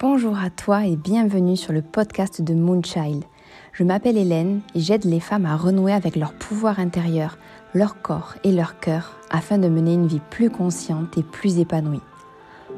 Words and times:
Bonjour 0.00 0.38
à 0.38 0.48
toi 0.48 0.86
et 0.86 0.94
bienvenue 0.94 1.56
sur 1.56 1.72
le 1.72 1.82
podcast 1.82 2.40
de 2.40 2.54
Moonchild. 2.54 3.24
Je 3.72 3.82
m'appelle 3.82 4.16
Hélène 4.16 4.60
et 4.76 4.78
j'aide 4.78 5.04
les 5.04 5.18
femmes 5.18 5.44
à 5.44 5.56
renouer 5.56 5.92
avec 5.92 6.14
leur 6.14 6.34
pouvoir 6.34 6.78
intérieur, 6.78 7.36
leur 7.74 8.00
corps 8.00 8.36
et 8.44 8.52
leur 8.52 8.78
cœur 8.78 9.18
afin 9.28 9.58
de 9.58 9.66
mener 9.66 9.94
une 9.94 10.06
vie 10.06 10.20
plus 10.30 10.50
consciente 10.50 11.18
et 11.18 11.24
plus 11.24 11.58
épanouie. 11.58 12.00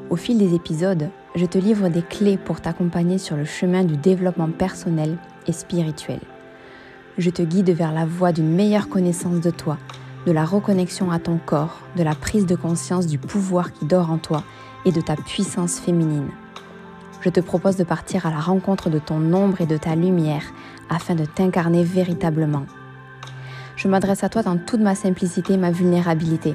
Au 0.08 0.16
fil 0.16 0.38
des 0.38 0.54
épisodes, 0.54 1.10
je 1.34 1.44
te 1.44 1.58
livre 1.58 1.90
des 1.90 2.00
clés 2.00 2.38
pour 2.38 2.62
t'accompagner 2.62 3.18
sur 3.18 3.36
le 3.36 3.44
chemin 3.44 3.84
du 3.84 3.98
développement 3.98 4.48
personnel 4.48 5.18
et 5.46 5.52
spirituel. 5.52 6.20
Je 7.18 7.28
te 7.28 7.42
guide 7.42 7.68
vers 7.68 7.92
la 7.92 8.06
voie 8.06 8.32
d'une 8.32 8.54
meilleure 8.54 8.88
connaissance 8.88 9.42
de 9.42 9.50
toi, 9.50 9.76
de 10.24 10.32
la 10.32 10.46
reconnexion 10.46 11.10
à 11.10 11.18
ton 11.18 11.38
corps, 11.44 11.80
de 11.96 12.02
la 12.02 12.14
prise 12.14 12.46
de 12.46 12.56
conscience 12.56 13.06
du 13.06 13.18
pouvoir 13.18 13.74
qui 13.74 13.84
dort 13.84 14.10
en 14.10 14.16
toi 14.16 14.42
et 14.86 14.90
de 14.90 15.02
ta 15.02 15.16
puissance 15.16 15.78
féminine 15.78 16.30
je 17.20 17.28
te 17.28 17.40
propose 17.40 17.76
de 17.76 17.84
partir 17.84 18.26
à 18.26 18.30
la 18.30 18.40
rencontre 18.40 18.90
de 18.90 18.98
ton 18.98 19.32
ombre 19.32 19.60
et 19.60 19.66
de 19.66 19.76
ta 19.76 19.94
lumière 19.94 20.44
afin 20.88 21.14
de 21.14 21.24
t'incarner 21.24 21.84
véritablement. 21.84 22.64
Je 23.76 23.88
m'adresse 23.88 24.24
à 24.24 24.28
toi 24.28 24.42
dans 24.42 24.56
toute 24.56 24.80
ma 24.80 24.94
simplicité 24.94 25.54
et 25.54 25.58
ma 25.58 25.70
vulnérabilité. 25.70 26.54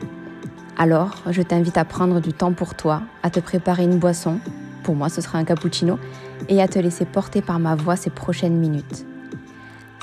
Alors, 0.78 1.24
je 1.30 1.42
t'invite 1.42 1.78
à 1.78 1.86
prendre 1.86 2.20
du 2.20 2.34
temps 2.34 2.54
pour 2.54 2.76
toi, 2.76 3.02
à 3.24 3.30
te 3.30 3.40
préparer 3.40 3.84
une 3.84 3.98
boisson, 3.98 4.40
pour 4.84 4.96
moi 4.96 5.10
ce 5.10 5.22
sera 5.22 5.38
un 5.38 5.44
cappuccino, 5.44 5.98
et 6.50 6.62
à 6.62 6.68
te 6.68 6.80
laisser 6.80 7.06
porter 7.06 7.42
par 7.42 7.60
ma 7.60 7.76
voix 7.76 7.96
ces 7.96 8.10
prochaines 8.10 8.58
minutes. 8.58 9.06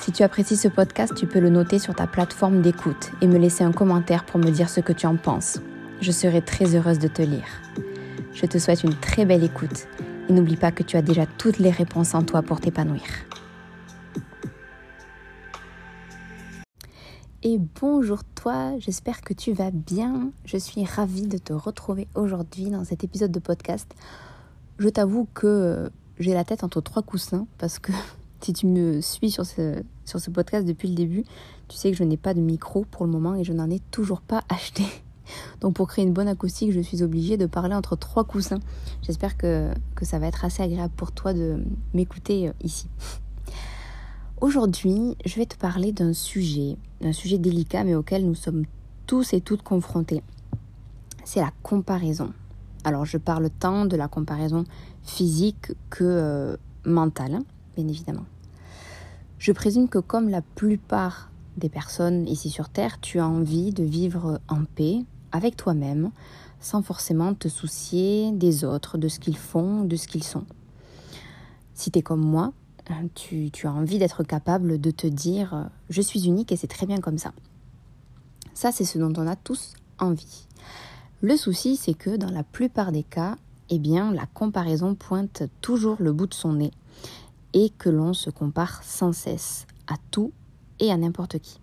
Si 0.01 0.11
tu 0.11 0.23
apprécies 0.23 0.57
ce 0.57 0.69
podcast, 0.69 1.15
tu 1.15 1.27
peux 1.27 1.39
le 1.39 1.51
noter 1.51 1.79
sur 1.79 1.95
ta 1.95 2.07
plateforme 2.07 2.61
d'écoute 2.61 3.13
et 3.21 3.29
me 3.29 3.39
laisser 3.39 3.63
un 3.63 3.71
commentaire 3.71 4.25
pour 4.25 4.41
me 4.41 4.51
dire 4.51 4.69
ce 4.69 4.81
que 4.81 4.93
tu 4.93 5.07
en 5.07 5.17
penses. 5.17 5.61
Je 6.01 6.11
serai 6.11 6.41
très 6.41 6.75
heureuse 6.75 6.99
de 6.99 7.07
te 7.07 7.23
lire. 7.23 7.47
Je 8.35 8.47
te 8.47 8.59
souhaite 8.59 8.83
une 8.83 8.95
très 8.95 9.25
belle 9.25 9.45
écoute 9.45 9.87
et 10.29 10.33
n'oublie 10.33 10.57
pas 10.57 10.73
que 10.73 10.83
tu 10.83 10.97
as 10.97 11.03
déjà 11.03 11.27
toutes 11.27 11.59
les 11.59 11.71
réponses 11.71 12.15
en 12.15 12.23
toi 12.23 12.43
pour 12.43 12.61
t'épanouir. 12.61 13.03
Et 17.45 17.59
bonjour 17.81 18.23
toi, 18.23 18.79
j'espère 18.79 19.21
que 19.21 19.35
tu 19.35 19.53
vas 19.53 19.73
bien. 19.73 20.31
Je 20.45 20.57
suis 20.57 20.85
ravie 20.85 21.27
de 21.27 21.39
te 21.39 21.53
retrouver 21.53 22.07
aujourd'hui 22.15 22.71
dans 22.71 22.85
cet 22.85 23.03
épisode 23.03 23.33
de 23.33 23.41
podcast. 23.41 23.93
Je 24.79 24.89
t'avoue 24.89 25.27
que 25.35 25.91
j'ai 26.21 26.35
la 26.35 26.45
tête 26.45 26.63
entre 26.63 26.81
trois 26.81 27.03
coussins 27.03 27.49
parce 27.59 27.81
que 27.81 27.91
si 28.41 28.53
tu 28.53 28.67
me 28.67 29.01
suis 29.01 29.33
sur 29.33 29.45
ce, 29.45 29.83
sur 30.05 30.21
ce 30.21 30.31
podcast 30.31 30.67
depuis 30.67 30.89
le 30.89 30.95
début, 30.95 31.25
tu 31.67 31.77
sais 31.77 31.91
que 31.91 31.97
je 31.97 32.05
n'ai 32.05 32.17
pas 32.17 32.33
de 32.33 32.41
micro 32.41 32.85
pour 32.85 33.05
le 33.05 33.11
moment 33.11 33.35
et 33.35 33.43
je 33.43 33.53
n'en 33.53 33.69
ai 33.71 33.81
toujours 33.91 34.21
pas 34.21 34.43
acheté. 34.49 34.85
Donc 35.61 35.75
pour 35.75 35.89
créer 35.89 36.05
une 36.05 36.13
bonne 36.13 36.29
acoustique, 36.29 36.73
je 36.73 36.81
suis 36.81 37.03
obligée 37.03 37.37
de 37.37 37.47
parler 37.47 37.75
entre 37.75 37.97
trois 37.97 38.25
coussins. 38.25 38.61
J'espère 39.03 39.37
que, 39.37 39.71
ça 40.03 40.19
va 40.19 40.27
être 40.27 40.45
assez 40.45 40.63
agréable 40.63 40.93
pour 40.97 41.13
toi 41.13 41.33
de 41.33 41.65
m'écouter 41.95 42.49
euh, 42.49 42.53
ici. 42.63 42.89
Aujourd'hui, 44.41 45.17
je 45.25 45.37
vais 45.37 45.47
te 45.47 45.57
parler 45.57 45.93
d'un 45.93 46.13
sujet, 46.13 46.77
d'un 47.01 47.13
sujet 47.13 47.39
délicat 47.39 47.85
mais 47.85 47.95
auquel 47.95 48.27
nous 48.27 48.35
sommes 48.35 48.65
tous 49.07 49.33
et 49.33 49.41
toutes 49.41 49.63
confrontés. 49.63 50.23
C'est 51.25 51.41
la 51.41 51.53
comparaison. 51.63 52.33
Alors 52.85 53.05
je 53.05 53.19
parle 53.19 53.49
tant 53.51 53.87
de 53.87 53.97
la 53.97 54.09
comparaison 54.09 54.65
physique 55.03 55.73
que 55.91 56.05
euh, 56.05 56.57
mentale, 56.85 57.35
hein, 57.35 57.45
bien 57.77 57.87
évidemment. 57.87 58.25
Je 59.39 59.53
présume 59.53 59.89
que 59.89 59.99
comme 59.99 60.29
la 60.29 60.43
plupart 60.43 61.32
des 61.57 61.69
personnes 61.69 62.27
ici 62.29 62.51
sur 62.51 62.69
Terre, 62.69 63.01
tu 63.01 63.19
as 63.19 63.29
envie 63.29 63.73
de 63.73 63.85
vivre 63.85 64.41
en 64.49 64.65
paix 64.65 65.05
avec 65.33 65.57
toi-même, 65.57 66.11
sans 66.61 66.83
forcément 66.83 67.35
te 67.35 67.49
soucier 67.49 68.33
des 68.33 68.65
autres, 68.65 68.99
de 68.99 69.09
ce 69.09 69.19
qu'ils 69.19 69.37
font, 69.37 69.85
de 69.85 69.97
ce 69.97 70.07
qu'ils 70.07 70.25
sont. 70.25 70.45
Si 71.75 71.91
tu 71.91 71.99
es 71.99 72.03
comme 72.03 72.25
moi, 72.25 72.53
tu, 73.15 73.51
tu 73.51 73.67
as 73.67 73.73
envie 73.73 73.99
d'être 73.99 74.23
capable 74.23 74.81
de 74.81 74.91
te 74.91 75.07
dire 75.07 75.71
je 75.89 76.03
suis 76.03 76.27
unique 76.27 76.53
et 76.53 76.57
c'est 76.57 76.67
très 76.67 76.87
bien 76.87 77.01
comme 77.01 77.19
ça. 77.19 77.33
Ça, 78.55 78.71
c'est 78.73 78.85
ce 78.85 78.99
dont 78.99 79.13
on 79.17 79.27
a 79.27 79.37
tous 79.37 79.75
envie. 79.99 80.47
Le 81.21 81.37
souci, 81.37 81.77
c'est 81.77 81.95
que 81.95 82.17
dans 82.17 82.31
la 82.31 82.43
plupart 82.43 82.93
des 82.93 83.03
cas, 83.03 83.37
eh 83.71 83.79
bien, 83.79 84.13
la 84.13 84.27
comparaison 84.27 84.95
pointe 84.95 85.45
toujours 85.61 85.97
le 86.01 86.13
bout 86.13 86.27
de 86.27 86.35
son 86.35 86.55
nez 86.55 86.73
et 87.55 87.71
que 87.71 87.89
l'on 87.89 88.13
se 88.13 88.31
compare 88.31 88.83
sans 88.83 89.13
cesse 89.13 89.67
à 89.87 89.95
tout 90.11 90.33
à 90.91 90.97
n'importe 90.97 91.39
qui. 91.39 91.61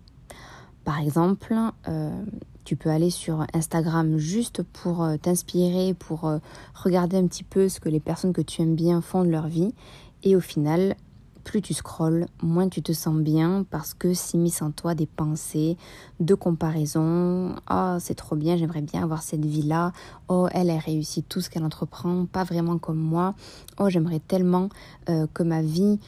Par 0.84 0.98
exemple, 1.00 1.54
euh, 1.88 2.24
tu 2.64 2.76
peux 2.76 2.90
aller 2.90 3.10
sur 3.10 3.46
Instagram 3.52 4.16
juste 4.18 4.62
pour 4.62 5.02
euh, 5.02 5.16
t'inspirer, 5.16 5.94
pour 5.94 6.26
euh, 6.26 6.38
regarder 6.74 7.16
un 7.16 7.26
petit 7.26 7.44
peu 7.44 7.68
ce 7.68 7.80
que 7.80 7.88
les 7.88 8.00
personnes 8.00 8.32
que 8.32 8.40
tu 8.40 8.62
aimes 8.62 8.74
bien 8.74 9.00
font 9.00 9.24
de 9.24 9.30
leur 9.30 9.46
vie. 9.46 9.74
Et 10.22 10.36
au 10.36 10.40
final, 10.40 10.96
plus 11.44 11.62
tu 11.62 11.74
scrolles, 11.74 12.26
moins 12.42 12.68
tu 12.68 12.82
te 12.82 12.92
sens 12.92 13.16
bien 13.16 13.64
parce 13.70 13.94
que 13.94 14.14
s'immiscent 14.14 14.62
en 14.62 14.70
toi 14.70 14.94
des 14.94 15.06
pensées 15.06 15.76
de 16.18 16.34
comparaison. 16.34 17.54
Oh, 17.70 17.96
c'est 17.98 18.14
trop 18.14 18.36
bien, 18.36 18.56
j'aimerais 18.56 18.82
bien 18.82 19.02
avoir 19.02 19.22
cette 19.22 19.44
vie-là. 19.44 19.92
Oh, 20.28 20.48
elle, 20.52 20.70
a 20.70 20.78
réussi 20.78 21.22
tout 21.22 21.40
ce 21.40 21.50
qu'elle 21.50 21.64
entreprend, 21.64 22.26
pas 22.26 22.44
vraiment 22.44 22.78
comme 22.78 22.98
moi. 22.98 23.34
Oh, 23.78 23.88
j'aimerais 23.88 24.20
tellement 24.20 24.68
que 25.06 25.42
ma 25.42 25.62
vie 25.62 25.98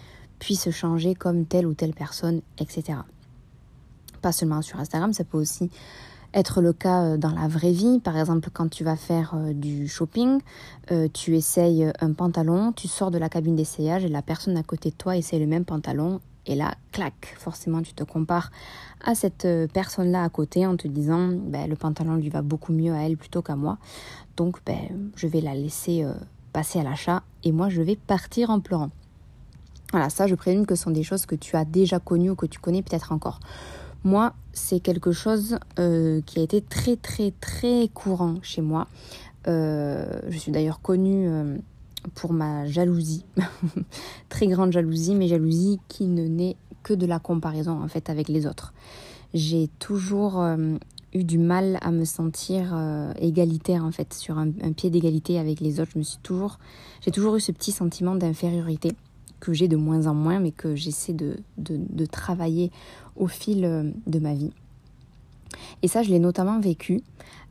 puisse 0.42 0.68
changer 0.70 1.14
comme 1.14 1.46
telle 1.46 1.68
ou 1.68 1.72
telle 1.72 1.94
personne, 1.94 2.42
etc. 2.58 2.98
Pas 4.22 4.32
seulement 4.32 4.60
sur 4.60 4.80
Instagram, 4.80 5.12
ça 5.12 5.22
peut 5.22 5.38
aussi 5.38 5.70
être 6.34 6.60
le 6.60 6.72
cas 6.72 7.04
euh, 7.04 7.16
dans 7.16 7.30
la 7.30 7.46
vraie 7.46 7.70
vie. 7.70 8.00
Par 8.00 8.18
exemple, 8.18 8.50
quand 8.52 8.68
tu 8.68 8.82
vas 8.82 8.96
faire 8.96 9.34
euh, 9.36 9.52
du 9.52 9.86
shopping, 9.86 10.40
euh, 10.90 11.06
tu 11.12 11.36
essayes 11.36 11.92
un 12.00 12.12
pantalon, 12.12 12.72
tu 12.72 12.88
sors 12.88 13.12
de 13.12 13.18
la 13.18 13.28
cabine 13.28 13.54
d'essayage 13.54 14.04
et 14.04 14.08
la 14.08 14.20
personne 14.20 14.56
à 14.56 14.64
côté 14.64 14.90
de 14.90 14.96
toi 14.96 15.16
essaye 15.16 15.38
le 15.38 15.46
même 15.46 15.64
pantalon. 15.64 16.20
Et 16.46 16.56
là, 16.56 16.74
clac, 16.90 17.36
forcément, 17.38 17.80
tu 17.80 17.94
te 17.94 18.02
compares 18.02 18.50
à 19.04 19.14
cette 19.14 19.46
personne-là 19.72 20.24
à 20.24 20.28
côté 20.28 20.66
en 20.66 20.76
te 20.76 20.88
disant, 20.88 21.28
ben, 21.28 21.70
le 21.70 21.76
pantalon 21.76 22.16
lui 22.16 22.30
va 22.30 22.42
beaucoup 22.42 22.72
mieux 22.72 22.92
à 22.92 23.02
elle 23.02 23.16
plutôt 23.16 23.42
qu'à 23.42 23.54
moi. 23.54 23.78
Donc, 24.36 24.58
ben, 24.66 25.12
je 25.14 25.28
vais 25.28 25.40
la 25.40 25.54
laisser 25.54 26.04
passer 26.52 26.80
à 26.80 26.82
l'achat 26.82 27.22
et 27.44 27.52
moi, 27.52 27.68
je 27.68 27.80
vais 27.80 27.94
partir 27.94 28.50
en 28.50 28.58
pleurant. 28.58 28.90
Voilà, 29.92 30.08
ça, 30.08 30.26
je 30.26 30.34
présume 30.34 30.64
que 30.64 30.74
ce 30.74 30.84
sont 30.84 30.90
des 30.90 31.02
choses 31.02 31.26
que 31.26 31.34
tu 31.34 31.54
as 31.54 31.66
déjà 31.66 32.00
connues 32.00 32.30
ou 32.30 32.34
que 32.34 32.46
tu 32.46 32.58
connais 32.58 32.82
peut-être 32.82 33.12
encore. 33.12 33.40
Moi, 34.04 34.32
c'est 34.52 34.80
quelque 34.80 35.12
chose 35.12 35.58
euh, 35.78 36.20
qui 36.26 36.40
a 36.40 36.42
été 36.42 36.60
très 36.60 36.96
très 36.96 37.32
très 37.40 37.88
courant 37.92 38.36
chez 38.42 38.62
moi. 38.62 38.88
Euh, 39.46 40.20
je 40.28 40.38
suis 40.38 40.50
d'ailleurs 40.50 40.80
connue 40.80 41.28
euh, 41.28 41.56
pour 42.14 42.32
ma 42.32 42.66
jalousie, 42.66 43.24
très 44.28 44.46
grande 44.48 44.72
jalousie, 44.72 45.14
mais 45.14 45.28
jalousie 45.28 45.78
qui 45.88 46.06
ne 46.06 46.26
naît 46.26 46.56
que 46.82 46.94
de 46.94 47.06
la 47.06 47.20
comparaison 47.20 47.80
en 47.80 47.88
fait 47.88 48.10
avec 48.10 48.28
les 48.28 48.46
autres. 48.46 48.72
J'ai 49.34 49.68
toujours 49.78 50.44
eu 51.14 51.24
du 51.24 51.38
mal 51.38 51.78
à 51.80 51.90
me 51.90 52.04
sentir 52.04 52.76
égalitaire 53.18 53.84
en 53.84 53.92
fait 53.92 54.12
sur 54.12 54.36
un, 54.36 54.48
un 54.62 54.72
pied 54.72 54.90
d'égalité 54.90 55.38
avec 55.38 55.60
les 55.60 55.80
autres. 55.80 55.92
Je 55.94 55.98
me 55.98 56.02
suis 56.02 56.18
toujours, 56.22 56.58
j'ai 57.00 57.12
toujours 57.12 57.36
eu 57.36 57.40
ce 57.40 57.52
petit 57.52 57.72
sentiment 57.72 58.14
d'infériorité 58.14 58.92
que 59.42 59.52
j'ai 59.52 59.66
de 59.66 59.76
moins 59.76 60.06
en 60.06 60.14
moins, 60.14 60.38
mais 60.38 60.52
que 60.52 60.76
j'essaie 60.76 61.12
de, 61.12 61.36
de, 61.58 62.06
travailler 62.06 62.70
au 63.16 63.26
fil 63.26 63.64
euh, 63.64 63.90
de 64.06 64.20
ma 64.20 64.34
vie. 64.34 64.52
Et 65.82 65.88
ça, 65.88 66.04
je 66.04 66.10
l'ai 66.10 66.20
notamment 66.20 66.60
vécu 66.60 67.02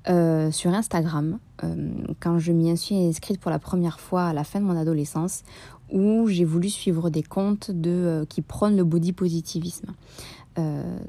euh, 0.08 0.52
sur 0.52 0.74
Instagram, 0.74 1.38
euh, 1.66 1.92
quand 2.22 2.40
je 2.40 2.54
m'y 2.54 2.76
suis 2.78 2.96
inscrite 2.96 3.42
pour 3.42 3.52
la 3.52 3.60
première 3.60 4.00
fois 4.00 4.24
à 4.24 4.34
la 4.34 4.46
fin 4.46 4.62
de 4.62 4.66
mon 4.66 4.78
adolescence, 4.78 5.44
où 5.92 6.30
j'ai 6.30 6.46
voulu 6.46 6.70
suivre 6.70 7.10
des 7.10 7.24
comptes 7.24 7.72
de, 7.72 8.26
qui 8.30 8.42
prônent 8.42 8.78
le 8.78 8.86
body 8.86 9.12
positivisme. 9.12 9.92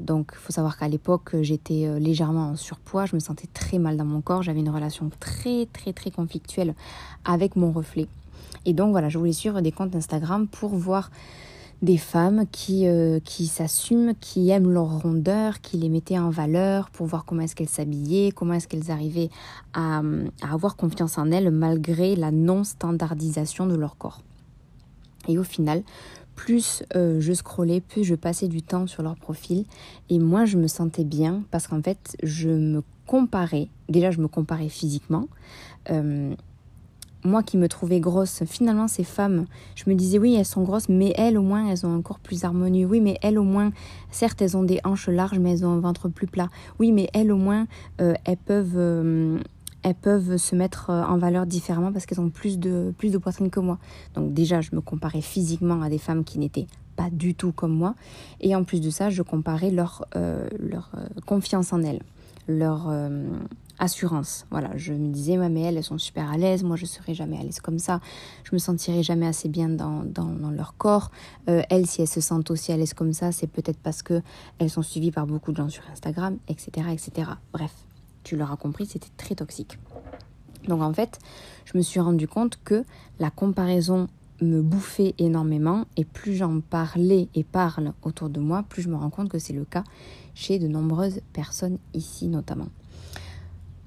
donc, 0.00 0.32
il 0.32 0.38
faut 0.38 0.52
savoir 0.52 0.76
qu'à 0.76 0.88
l'époque, 0.88 1.36
j'étais 1.42 2.00
légèrement 2.00 2.48
en 2.50 2.56
surpoids, 2.56 3.06
je 3.06 3.14
me 3.14 3.20
sentais 3.20 3.48
très 3.54 3.78
mal 3.78 3.96
dans 3.96 4.04
mon 4.04 4.20
corps, 4.20 4.42
j'avais 4.42 4.60
une 4.60 4.70
relation 4.70 5.10
très, 5.20 5.66
très, 5.72 5.92
très 5.92 6.10
conflictuelle 6.10 6.74
avec 7.24 7.54
mon 7.54 7.70
reflet. 7.70 8.08
Et 8.64 8.72
donc 8.72 8.90
voilà, 8.90 9.08
je 9.08 9.18
voulais 9.18 9.32
suivre 9.32 9.60
des 9.60 9.72
comptes 9.72 9.94
Instagram 9.96 10.46
pour 10.48 10.70
voir 10.70 11.10
des 11.82 11.98
femmes 11.98 12.44
qui, 12.52 12.86
euh, 12.86 13.18
qui 13.24 13.46
s'assument, 13.46 14.14
qui 14.20 14.50
aiment 14.50 14.70
leur 14.70 15.00
rondeur, 15.00 15.60
qui 15.60 15.76
les 15.76 15.88
mettaient 15.88 16.18
en 16.18 16.30
valeur 16.30 16.90
pour 16.90 17.06
voir 17.06 17.24
comment 17.24 17.42
est-ce 17.42 17.56
qu'elles 17.56 17.68
s'habillaient, 17.68 18.30
comment 18.30 18.54
est-ce 18.54 18.68
qu'elles 18.68 18.92
arrivaient 18.92 19.30
à, 19.74 20.00
avoir 20.42 20.76
confiance 20.76 21.18
en 21.18 21.32
elles 21.32 21.50
malgré 21.50 22.14
la 22.14 22.30
non-standardisation 22.30 23.66
de 23.66 23.74
leur 23.74 23.96
corps. 23.96 24.22
Et 25.26 25.38
au 25.38 25.42
final, 25.42 25.82
plus 26.36 26.84
euh, 26.94 27.20
je 27.20 27.32
scrollais, 27.32 27.80
plus 27.80 28.04
je 28.04 28.14
passais 28.14 28.48
du 28.48 28.62
temps 28.62 28.86
sur 28.86 29.02
leur 29.02 29.16
profil 29.16 29.64
et 30.08 30.18
moi 30.18 30.44
je 30.44 30.56
me 30.56 30.66
sentais 30.66 31.04
bien 31.04 31.42
parce 31.50 31.66
qu'en 31.66 31.82
fait 31.82 32.16
je 32.22 32.48
me 32.48 32.82
comparais, 33.06 33.68
déjà 33.88 34.10
je 34.10 34.20
me 34.20 34.28
comparais 34.28 34.68
physiquement, 34.68 35.28
euh, 35.90 36.34
moi 37.24 37.42
qui 37.42 37.56
me 37.56 37.68
trouvais 37.68 38.00
grosse, 38.00 38.42
finalement 38.46 38.88
ces 38.88 39.04
femmes, 39.04 39.46
je 39.74 39.84
me 39.88 39.94
disais 39.94 40.18
oui 40.18 40.34
elles 40.34 40.46
sont 40.46 40.62
grosses, 40.62 40.88
mais 40.88 41.12
elles 41.16 41.38
au 41.38 41.42
moins 41.42 41.68
elles 41.68 41.86
ont 41.86 41.94
un 41.94 42.02
corps 42.02 42.18
plus 42.18 42.44
harmonieux. 42.44 42.86
Oui 42.86 43.00
mais 43.00 43.18
elles 43.22 43.38
au 43.38 43.44
moins, 43.44 43.72
certes 44.10 44.42
elles 44.42 44.56
ont 44.56 44.62
des 44.62 44.80
hanches 44.84 45.08
larges 45.08 45.38
mais 45.38 45.52
elles 45.52 45.66
ont 45.66 45.72
un 45.72 45.80
ventre 45.80 46.08
plus 46.08 46.26
plat. 46.26 46.48
Oui 46.78 46.92
mais 46.92 47.08
elles 47.14 47.30
au 47.32 47.36
moins 47.36 47.66
euh, 48.00 48.14
elles 48.24 48.36
peuvent, 48.36 48.76
euh, 48.76 49.38
elles 49.82 49.94
peuvent 49.94 50.36
se 50.36 50.56
mettre 50.56 50.90
euh, 50.90 51.04
en 51.04 51.18
valeur 51.18 51.46
différemment 51.46 51.92
parce 51.92 52.06
qu'elles 52.06 52.20
ont 52.20 52.30
plus 52.30 52.58
de, 52.58 52.92
plus 52.98 53.10
de 53.10 53.18
poitrine 53.18 53.50
que 53.50 53.60
moi. 53.60 53.78
Donc 54.14 54.34
déjà, 54.34 54.60
je 54.60 54.70
me 54.74 54.80
comparais 54.80 55.22
physiquement 55.22 55.82
à 55.82 55.88
des 55.88 55.98
femmes 55.98 56.24
qui 56.24 56.38
n'étaient 56.38 56.66
pas 56.96 57.08
du 57.10 57.34
tout 57.34 57.52
comme 57.52 57.72
moi. 57.72 57.94
Et 58.40 58.54
en 58.54 58.64
plus 58.64 58.80
de 58.80 58.90
ça, 58.90 59.10
je 59.10 59.22
comparais 59.22 59.70
leur, 59.70 60.04
leur 60.58 60.90
confiance 61.24 61.72
en 61.72 61.82
elles, 61.82 62.02
leur 62.48 62.92
assurance. 63.78 64.46
Voilà, 64.50 64.70
je 64.76 64.92
me 64.92 65.12
disais, 65.12 65.36
mais 65.48 65.62
elles, 65.62 65.76
elles 65.76 65.84
sont 65.84 65.98
super 65.98 66.30
à 66.30 66.36
l'aise, 66.36 66.62
moi 66.62 66.76
je 66.76 66.86
serai 66.86 67.14
jamais 67.14 67.38
à 67.38 67.42
l'aise 67.42 67.60
comme 67.60 67.78
ça, 67.78 68.00
je 68.44 68.50
me 68.52 68.58
sentirai 68.58 69.02
jamais 69.02 69.26
assez 69.26 69.48
bien 69.48 69.68
dans, 69.68 70.04
dans, 70.04 70.50
leur 70.50 70.76
corps. 70.76 71.10
elles, 71.46 71.86
si 71.86 72.02
elles 72.02 72.08
se 72.08 72.20
sentent 72.20 72.50
aussi 72.50 72.72
à 72.72 72.76
l'aise 72.76 72.94
comme 72.94 73.12
ça, 73.12 73.32
c'est 73.32 73.46
peut-être 73.46 73.78
parce 73.78 74.02
que 74.02 74.22
elles 74.58 74.70
sont 74.70 74.82
suivies 74.82 75.12
par 75.12 75.26
beaucoup 75.26 75.52
de 75.52 75.56
gens 75.56 75.68
sur 75.68 75.84
Instagram, 75.90 76.36
etc. 76.48 76.88
etc. 76.92 77.30
Bref, 77.52 77.72
tu 78.24 78.36
l'auras 78.36 78.56
compris, 78.56 78.86
c'était 78.86 79.10
très 79.16 79.34
toxique. 79.34 79.78
Donc 80.68 80.82
en 80.82 80.92
fait, 80.92 81.18
je 81.64 81.76
me 81.76 81.82
suis 81.82 82.00
rendu 82.00 82.28
compte 82.28 82.58
que 82.64 82.84
la 83.18 83.30
comparaison 83.30 84.08
me 84.42 84.62
bouffait 84.62 85.14
énormément 85.18 85.86
et 85.96 86.04
plus 86.04 86.34
j'en 86.34 86.60
parlais 86.60 87.28
et 87.34 87.44
parle 87.44 87.92
autour 88.02 88.28
de 88.28 88.40
moi, 88.40 88.62
plus 88.68 88.82
je 88.82 88.88
me 88.88 88.96
rends 88.96 89.10
compte 89.10 89.28
que 89.28 89.38
c'est 89.38 89.52
le 89.52 89.64
cas 89.64 89.84
chez 90.34 90.58
de 90.58 90.68
nombreuses 90.68 91.20
personnes 91.32 91.78
ici 91.94 92.28
notamment. 92.28 92.68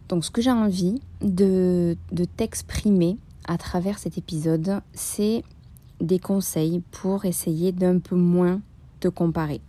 Donc 0.09 0.23
ce 0.23 0.31
que 0.31 0.41
j'ai 0.41 0.51
envie 0.51 1.01
de, 1.21 1.97
de 2.11 2.25
t'exprimer 2.25 3.17
à 3.47 3.57
travers 3.57 3.97
cet 3.97 4.17
épisode, 4.17 4.81
c'est 4.93 5.43
des 6.01 6.19
conseils 6.19 6.81
pour 6.91 7.25
essayer 7.25 7.71
d'un 7.71 7.99
peu 7.99 8.15
moins 8.15 8.61
te 8.99 9.07
comparer. 9.07 9.61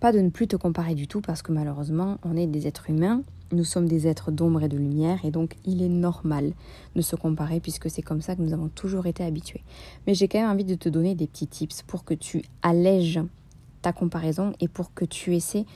Pas 0.00 0.12
de 0.12 0.20
ne 0.20 0.30
plus 0.30 0.46
te 0.46 0.56
comparer 0.56 0.94
du 0.94 1.08
tout 1.08 1.20
parce 1.20 1.42
que 1.42 1.52
malheureusement 1.52 2.18
on 2.22 2.36
est 2.36 2.46
des 2.46 2.66
êtres 2.66 2.90
humains 2.90 3.22
nous 3.52 3.64
sommes 3.64 3.88
des 3.88 4.06
êtres 4.06 4.30
d'ombre 4.30 4.62
et 4.62 4.68
de 4.68 4.76
lumière 4.76 5.24
et 5.24 5.30
donc 5.30 5.56
il 5.64 5.82
est 5.82 5.88
normal 5.88 6.52
de 6.96 7.02
se 7.02 7.16
comparer 7.16 7.60
puisque 7.60 7.90
c'est 7.90 8.02
comme 8.02 8.20
ça 8.20 8.36
que 8.36 8.42
nous 8.42 8.52
avons 8.52 8.68
toujours 8.68 9.06
été 9.06 9.24
habitués. 9.24 9.62
Mais 10.06 10.14
j'ai 10.14 10.28
quand 10.28 10.40
même 10.40 10.50
envie 10.50 10.64
de 10.64 10.74
te 10.74 10.88
donner 10.88 11.14
des 11.14 11.26
petits 11.26 11.46
tips 11.46 11.82
pour 11.82 12.04
que 12.04 12.14
tu 12.14 12.42
allèges 12.62 13.20
ta 13.82 13.92
comparaison 13.92 14.52
et 14.60 14.68
pour 14.68 14.94
que 14.94 15.04
tu 15.04 15.34
essaies 15.34 15.66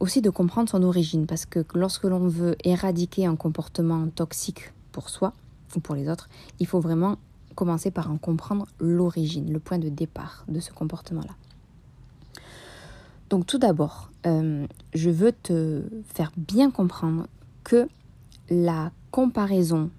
aussi 0.00 0.20
de 0.20 0.30
comprendre 0.30 0.68
son 0.68 0.82
origine 0.82 1.26
parce 1.26 1.46
que 1.46 1.64
lorsque 1.74 2.04
l'on 2.04 2.28
veut 2.28 2.56
éradiquer 2.64 3.26
un 3.26 3.36
comportement 3.36 4.08
toxique 4.08 4.72
pour 4.92 5.08
soi 5.08 5.32
ou 5.76 5.80
pour 5.80 5.94
les 5.94 6.08
autres, 6.08 6.28
il 6.60 6.66
faut 6.66 6.80
vraiment 6.80 7.16
commencer 7.54 7.90
par 7.90 8.10
en 8.10 8.18
comprendre 8.18 8.66
l'origine, 8.78 9.52
le 9.52 9.58
point 9.58 9.78
de 9.78 9.88
départ 9.88 10.44
de 10.48 10.60
ce 10.60 10.72
comportement-là. 10.72 11.34
Donc 13.28 13.46
tout 13.46 13.58
d'abord, 13.58 14.10
euh, 14.26 14.66
je 14.94 15.10
veux 15.10 15.32
te 15.32 15.84
faire 16.14 16.32
bien 16.36 16.70
comprendre 16.70 17.26
que 17.62 17.88
la 18.48 18.90
comparaison 19.10 19.90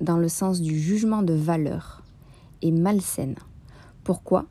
dans 0.00 0.16
le 0.16 0.28
sens 0.28 0.62
du 0.62 0.78
jugement 0.78 1.22
de 1.22 1.34
valeur 1.34 2.02
est 2.62 2.70
malsaine. 2.70 3.36
Pourquoi? 4.04 4.46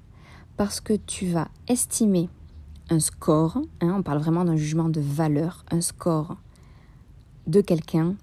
Parce 0.58 0.80
que 0.80 0.94
tu 0.94 1.28
vas 1.28 1.48
estimer 1.68 2.30
un 2.92 3.00
score, 3.00 3.60
hein, 3.82 3.94
on 3.98 4.04
parle 4.04 4.20
vraiment 4.20 4.46
d'un 4.46 4.56
jugement 4.56 4.90
de 4.90 5.02
valeur, 5.02 5.66
un 5.72 5.82
score 5.82 6.38
de 7.48 7.62
quelqu'un 7.62 8.16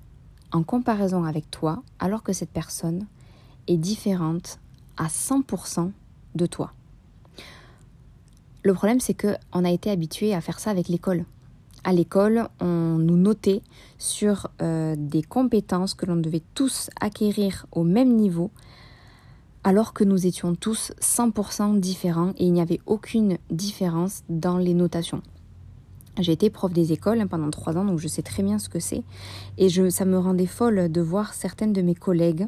en 0.52 0.62
comparaison 0.62 1.24
avec 1.24 1.50
toi, 1.50 1.82
alors 1.98 2.22
que 2.22 2.32
cette 2.32 2.50
personne 2.50 3.06
est 3.66 3.76
différente 3.76 4.60
à 4.96 5.08
100% 5.08 5.90
de 6.36 6.46
toi. 6.46 6.72
Le 8.66 8.74
problème, 8.74 8.98
c'est 8.98 9.14
qu'on 9.14 9.64
a 9.64 9.70
été 9.70 9.92
habitué 9.92 10.34
à 10.34 10.40
faire 10.40 10.58
ça 10.58 10.70
avec 10.70 10.88
l'école. 10.88 11.24
À 11.84 11.92
l'école, 11.92 12.48
on 12.60 12.98
nous 12.98 13.16
notait 13.16 13.62
sur 13.96 14.48
euh, 14.60 14.96
des 14.98 15.22
compétences 15.22 15.94
que 15.94 16.04
l'on 16.04 16.16
devait 16.16 16.42
tous 16.52 16.90
acquérir 17.00 17.66
au 17.70 17.84
même 17.84 18.16
niveau, 18.16 18.50
alors 19.62 19.92
que 19.92 20.02
nous 20.02 20.26
étions 20.26 20.56
tous 20.56 20.90
100% 21.00 21.78
différents 21.78 22.32
et 22.38 22.46
il 22.46 22.52
n'y 22.52 22.60
avait 22.60 22.80
aucune 22.86 23.38
différence 23.50 24.24
dans 24.28 24.58
les 24.58 24.74
notations. 24.74 25.22
J'ai 26.18 26.32
été 26.32 26.48
prof 26.48 26.72
des 26.72 26.92
écoles 26.92 27.20
hein, 27.20 27.26
pendant 27.26 27.50
trois 27.50 27.76
ans, 27.76 27.84
donc 27.84 27.98
je 27.98 28.08
sais 28.08 28.22
très 28.22 28.42
bien 28.42 28.58
ce 28.58 28.68
que 28.68 28.80
c'est. 28.80 29.02
Et 29.58 29.68
ça 29.90 30.04
me 30.04 30.18
rendait 30.18 30.46
folle 30.46 30.90
de 30.90 31.00
voir 31.00 31.34
certaines 31.34 31.72
de 31.72 31.82
mes 31.82 31.94
collègues, 31.94 32.46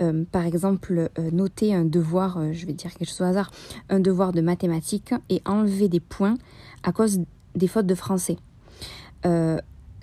euh, 0.00 0.24
par 0.30 0.46
exemple, 0.46 1.10
euh, 1.18 1.30
noter 1.30 1.74
un 1.74 1.84
devoir, 1.84 2.38
euh, 2.38 2.52
je 2.52 2.66
vais 2.66 2.72
dire 2.72 2.92
quelque 2.94 3.08
chose 3.08 3.20
au 3.20 3.24
hasard, 3.24 3.50
un 3.90 4.00
devoir 4.00 4.32
de 4.32 4.40
mathématiques 4.40 5.14
et 5.28 5.42
enlever 5.44 5.88
des 5.88 6.00
points 6.00 6.36
à 6.82 6.92
cause 6.92 7.20
des 7.54 7.68
fautes 7.68 7.86
de 7.86 7.94
français. 7.94 8.36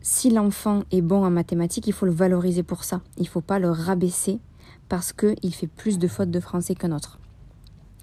si 0.04 0.30
l'enfant 0.30 0.84
est 0.92 1.02
bon 1.02 1.26
en 1.26 1.32
mathématiques, 1.32 1.88
il 1.88 1.94
faut 1.94 2.06
le 2.06 2.14
valoriser 2.14 2.64
pour 2.64 2.84
ça. 2.84 3.02
Il 3.18 3.24
ne 3.24 3.28
faut 3.28 3.42
pas 3.42 3.60
le 3.60 3.70
rabaisser 3.70 4.40
parce 4.88 5.12
qu'il 5.12 5.54
fait 5.54 5.68
plus 5.68 5.98
de 5.98 6.08
fautes 6.08 6.32
de 6.32 6.40
français 6.40 6.76
qu'un 6.76 6.94
autre. 6.94 7.20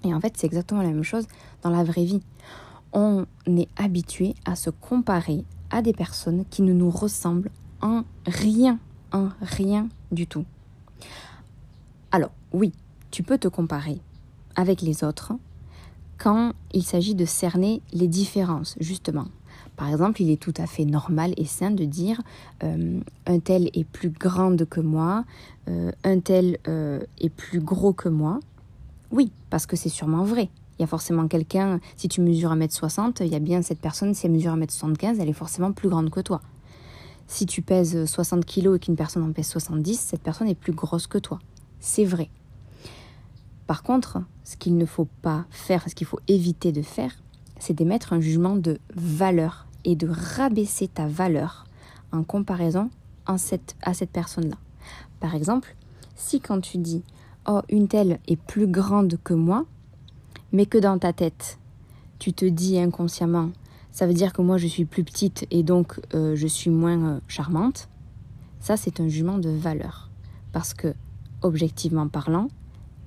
Et 0.03 0.13
en 0.13 0.19
fait, 0.19 0.33
c'est 0.37 0.45
exactement 0.45 0.83
la 0.83 0.89
même 0.89 1.03
chose 1.03 1.25
dans 1.63 1.71
la 1.71 1.83
vraie 1.83 2.03
vie 2.03 2.21
on 2.93 3.25
est 3.47 3.69
habitué 3.77 4.35
à 4.45 4.55
se 4.55 4.69
comparer 4.69 5.43
à 5.69 5.81
des 5.81 5.93
personnes 5.93 6.45
qui 6.49 6.61
ne 6.61 6.73
nous 6.73 6.89
ressemblent 6.89 7.51
en 7.81 8.03
rien, 8.25 8.79
en 9.11 9.29
rien 9.41 9.89
du 10.11 10.27
tout. 10.27 10.45
Alors 12.11 12.31
oui, 12.53 12.71
tu 13.11 13.23
peux 13.23 13.37
te 13.37 13.47
comparer 13.47 13.99
avec 14.55 14.81
les 14.81 15.03
autres 15.03 15.33
quand 16.17 16.53
il 16.73 16.83
s'agit 16.83 17.15
de 17.15 17.25
cerner 17.25 17.81
les 17.91 18.07
différences, 18.07 18.75
justement. 18.79 19.27
Par 19.75 19.89
exemple, 19.89 20.21
il 20.21 20.31
est 20.31 20.41
tout 20.41 20.53
à 20.57 20.67
fait 20.67 20.85
normal 20.85 21.33
et 21.37 21.45
sain 21.45 21.71
de 21.71 21.83
dire 21.83 22.21
euh, 22.63 23.01
un 23.25 23.39
tel 23.39 23.69
est 23.73 23.83
plus 23.83 24.09
grande 24.09 24.65
que 24.65 24.79
moi, 24.79 25.25
euh, 25.67 25.91
un 26.03 26.19
tel 26.19 26.57
euh, 26.67 27.01
est 27.19 27.29
plus 27.29 27.59
gros 27.59 27.91
que 27.91 28.07
moi. 28.07 28.39
Oui, 29.11 29.31
parce 29.49 29.65
que 29.65 29.75
c'est 29.75 29.89
sûrement 29.89 30.23
vrai. 30.23 30.49
Il 30.77 30.81
y 30.81 30.83
a 30.83 30.87
forcément 30.87 31.27
quelqu'un, 31.27 31.79
si 31.95 32.07
tu 32.07 32.21
mesures 32.21 32.53
1m60, 32.53 33.23
il 33.23 33.31
y 33.31 33.35
a 33.35 33.39
bien 33.39 33.61
cette 33.61 33.79
personne, 33.79 34.13
si 34.13 34.25
elle 34.25 34.33
mesure 34.33 34.55
1m75, 34.55 35.17
elle 35.19 35.29
est 35.29 35.33
forcément 35.33 35.71
plus 35.71 35.89
grande 35.89 36.09
que 36.09 36.19
toi. 36.19 36.41
Si 37.27 37.45
tu 37.45 37.61
pèses 37.61 38.05
60 38.05 38.45
kg 38.45 38.75
et 38.75 38.79
qu'une 38.79 38.95
personne 38.95 39.23
en 39.23 39.31
pèse 39.31 39.47
70, 39.47 39.99
cette 39.99 40.21
personne 40.21 40.47
est 40.47 40.55
plus 40.55 40.73
grosse 40.73 41.07
que 41.07 41.17
toi. 41.17 41.39
C'est 41.79 42.05
vrai. 42.05 42.29
Par 43.67 43.83
contre, 43.83 44.19
ce 44.43 44.57
qu'il 44.57 44.77
ne 44.77 44.85
faut 44.85 45.07
pas 45.21 45.45
faire, 45.49 45.89
ce 45.89 45.95
qu'il 45.95 46.05
faut 46.05 46.19
éviter 46.27 46.71
de 46.71 46.81
faire, 46.81 47.11
c'est 47.57 47.73
d'émettre 47.73 48.13
un 48.13 48.19
jugement 48.19 48.55
de 48.55 48.79
valeur 48.95 49.65
et 49.85 49.95
de 49.95 50.07
rabaisser 50.07 50.87
ta 50.87 51.07
valeur 51.07 51.65
en 52.11 52.23
comparaison 52.23 52.89
à 53.25 53.37
cette 53.37 53.75
personne-là. 54.11 54.57
Par 55.19 55.33
exemple, 55.33 55.75
si 56.15 56.41
quand 56.41 56.61
tu 56.61 56.77
dis 56.77 57.01
Oh, 57.47 57.61
une 57.69 57.87
telle 57.87 58.19
est 58.27 58.35
plus 58.35 58.67
grande 58.67 59.17
que 59.23 59.33
moi, 59.33 59.65
mais 60.51 60.65
que 60.65 60.77
dans 60.77 60.97
ta 60.97 61.13
tête, 61.13 61.59
tu 62.19 62.33
te 62.33 62.45
dis 62.45 62.79
inconsciemment, 62.79 63.51
ça 63.91 64.05
veut 64.07 64.13
dire 64.13 64.33
que 64.33 64.41
moi 64.41 64.57
je 64.57 64.67
suis 64.67 64.85
plus 64.85 65.03
petite 65.03 65.45
et 65.51 65.63
donc 65.63 65.99
euh, 66.13 66.35
je 66.35 66.47
suis 66.47 66.69
moins 66.69 67.01
euh, 67.01 67.19
charmante, 67.27 67.87
ça 68.59 68.77
c'est 68.77 68.99
un 68.99 69.07
jugement 69.07 69.37
de 69.37 69.49
valeur. 69.49 70.09
Parce 70.51 70.73
que, 70.73 70.93
objectivement 71.41 72.07
parlant, 72.07 72.49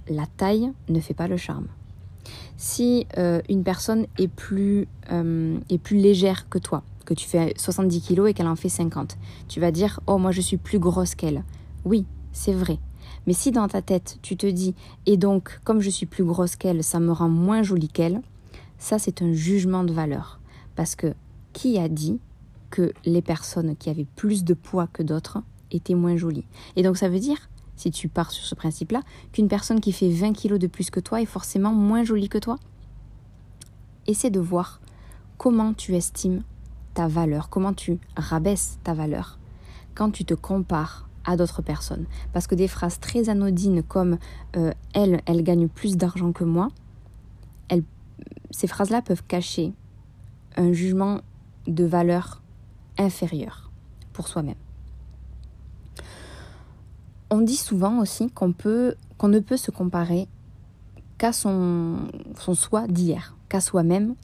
la 0.09 0.27
taille 0.39 0.73
ne 0.89 1.01
fait 1.01 1.15
pas 1.15 1.29
le 1.29 1.37
charme. 1.37 1.67
Si 2.57 3.07
euh, 3.17 3.41
une 3.49 3.65
personne 3.65 4.07
est 4.19 4.29
plus, 4.29 4.89
est 5.11 5.79
plus 5.79 5.99
légère 5.99 6.49
que 6.49 6.59
toi, 6.59 6.83
que 7.05 7.15
tu 7.15 7.29
fais 7.29 7.55
70 7.57 8.03
kg 8.03 8.27
et 8.27 8.35
qu'elle 8.35 8.49
en 8.49 8.57
fait 8.57 8.69
50, 8.69 9.17
tu 9.49 9.61
vas 9.61 9.71
dire 9.71 10.01
Oh, 10.07 10.19
moi 10.19 10.33
je 10.33 10.41
suis 10.41 10.57
plus 10.57 10.79
grosse 10.79 11.15
qu'elle. 11.15 11.45
Oui, 11.85 12.05
c'est 12.33 12.53
vrai. 12.53 12.79
Mais 13.29 13.35
si 13.35 13.51
dans 13.51 13.69
ta 13.69 13.83
tête, 13.83 14.19
tu 14.23 14.39
te 14.39 14.47
dis, 14.47 14.75
et 15.05 15.19
donc, 15.19 15.61
comme 15.63 15.81
je 15.81 15.91
suis 15.91 16.07
plus 16.07 16.25
grosse 16.25 16.57
qu'elle, 16.57 16.83
ça 16.83 16.99
me 16.99 17.13
rend 17.13 17.29
moins 17.29 17.63
jolie 17.63 17.91
qu'elle, 17.91 18.23
ça, 18.79 18.99
c'est 18.99 19.21
un 19.21 19.35
jugement 19.35 19.85
de 19.85 19.93
valeur. 19.93 20.41
Parce 20.77 20.95
que 20.95 21.13
qui 21.53 21.79
a 21.79 21.91
dit 21.91 22.21
que 22.71 22.95
les 23.05 23.21
personnes 23.21 23.77
qui 23.77 23.91
avaient 23.91 24.07
plus 24.17 24.45
de 24.45 24.55
poids 24.55 24.87
que 24.91 25.03
d'autres 25.03 25.43
étaient 25.71 25.95
moins 25.95 26.17
jolies? 26.17 26.47
Et 26.75 26.83
donc, 26.83 26.97
ça 26.97 27.11
veut 27.11 27.19
dire, 27.19 27.51
si 27.77 27.91
tu 27.91 28.09
pars 28.09 28.31
sur 28.31 28.47
ce 28.47 28.55
principe-là, 28.55 29.03
qu'une 29.31 29.49
personne 29.49 29.81
qui 29.81 29.93
fait 29.93 30.09
20 30.09 30.33
kilos 30.33 30.59
de 30.59 30.67
plus 30.67 30.89
que 30.89 30.99
toi 30.99 31.21
est 31.21 31.27
forcément 31.27 31.75
moins 31.75 32.05
jolie 32.05 32.31
que 32.31 32.39
toi? 32.39 32.57
Essaie 34.07 34.31
de 34.31 34.41
voir 34.41 34.81
comment 35.37 35.75
tu 35.75 35.95
estimes 35.97 36.45
ta 36.95 37.09
valeur, 37.09 37.51
comment 37.51 37.75
tu 37.75 37.99
rabaisses 38.17 38.79
ta 38.85 38.95
valeur. 38.95 39.39
Quand 39.95 40.11
tu 40.11 40.25
te 40.25 40.33
compares 40.33 41.08
à 41.29 41.37
d'autres 41.37 41.63
personnes. 41.63 42.07
Parce 42.33 42.47
que 42.47 42.55
des 42.55 42.69
phrases 42.69 42.99
très 42.99 43.29
anodines 43.29 43.83
comme 43.83 44.19
euh, 44.57 44.73
elle, 44.95 45.21
elle 45.27 45.43
gagne 45.43 45.69
plus 45.69 45.97
d'argent 45.97 46.33
que 46.33 46.43
moi, 46.43 46.69
elle, 47.69 47.85
ces 48.51 48.67
phrases-là 48.67 49.03
peuvent 49.03 49.23
cacher 49.29 49.75
un 50.57 50.73
jugement 50.73 51.21
de 51.67 51.85
valeur 51.85 52.41
inférieure 52.97 53.71
pour 54.15 54.27
soi-même. 54.27 54.57
On 57.31 57.43
dit 57.43 57.57
souvent 57.57 58.01
aussi 58.01 58.31
qu'on 58.31 58.53
peut 58.53 58.95
qu'on 59.19 59.29
ne 59.29 59.41
peut 59.41 59.59
se 59.59 59.71
comparer 59.71 60.29
qu'à 61.19 61.33
son, 61.33 61.99
soi 62.55 62.87
d'hier, 62.87 63.37
qu'à 63.49 63.61
soi-même 63.61 64.15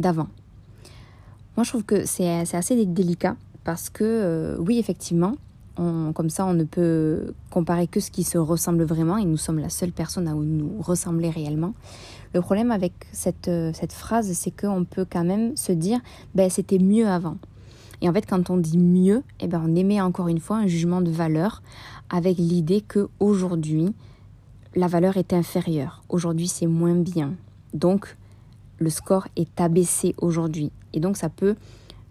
d'avant. 0.00 0.28
Moi, 1.56 1.64
je 1.64 1.70
trouve 1.70 1.84
que 1.84 2.04
c'est 2.04 2.28
assez 2.28 2.84
délicat 2.84 3.36
parce 3.62 3.88
que, 3.88 4.02
euh, 4.04 4.56
oui, 4.58 4.78
effectivement, 4.78 5.36
comme 5.76 6.30
ça, 6.30 6.46
on 6.46 6.54
ne 6.54 6.64
peut 6.64 7.34
comparer 7.50 7.86
que 7.86 8.00
ce 8.00 8.10
qui 8.10 8.24
se 8.24 8.38
ressemble 8.38 8.84
vraiment 8.84 9.16
et 9.16 9.24
nous 9.24 9.36
sommes 9.36 9.58
la 9.58 9.70
seule 9.70 9.92
personne 9.92 10.28
à 10.28 10.34
nous 10.34 10.80
ressembler 10.80 11.30
réellement. 11.30 11.74
Le 12.34 12.40
problème 12.40 12.70
avec 12.70 12.92
cette, 13.12 13.48
euh, 13.48 13.72
cette 13.74 13.92
phrase, 13.92 14.32
c'est 14.32 14.50
qu'on 14.50 14.84
peut 14.84 15.06
quand 15.10 15.24
même 15.24 15.56
se 15.56 15.72
dire, 15.72 16.00
ben, 16.34 16.48
c'était 16.48 16.78
mieux 16.78 17.06
avant. 17.06 17.36
Et 18.00 18.08
en 18.08 18.12
fait, 18.12 18.26
quand 18.26 18.48
on 18.50 18.56
dit 18.56 18.78
mieux, 18.78 19.22
eh 19.40 19.46
ben, 19.46 19.62
on 19.64 19.74
émet 19.74 20.00
encore 20.00 20.28
une 20.28 20.40
fois 20.40 20.56
un 20.56 20.66
jugement 20.66 21.02
de 21.02 21.10
valeur 21.10 21.62
avec 22.10 22.38
l'idée 22.38 22.80
que 22.80 23.08
aujourd'hui, 23.20 23.94
la 24.74 24.86
valeur 24.86 25.18
est 25.18 25.32
inférieure. 25.32 26.02
Aujourd'hui, 26.08 26.48
c'est 26.48 26.66
moins 26.66 26.94
bien. 26.94 27.34
Donc, 27.74 28.16
le 28.78 28.90
score 28.90 29.28
est 29.36 29.60
abaissé 29.60 30.14
aujourd'hui. 30.18 30.72
Et 30.94 31.00
donc, 31.00 31.16
ça 31.16 31.28
peut 31.28 31.54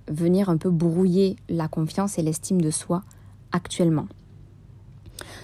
venir 0.07 0.49
un 0.49 0.57
peu 0.57 0.69
brouiller 0.69 1.35
la 1.49 1.67
confiance 1.67 2.19
et 2.19 2.21
l'estime 2.21 2.61
de 2.61 2.71
soi 2.71 3.03
actuellement. 3.51 4.07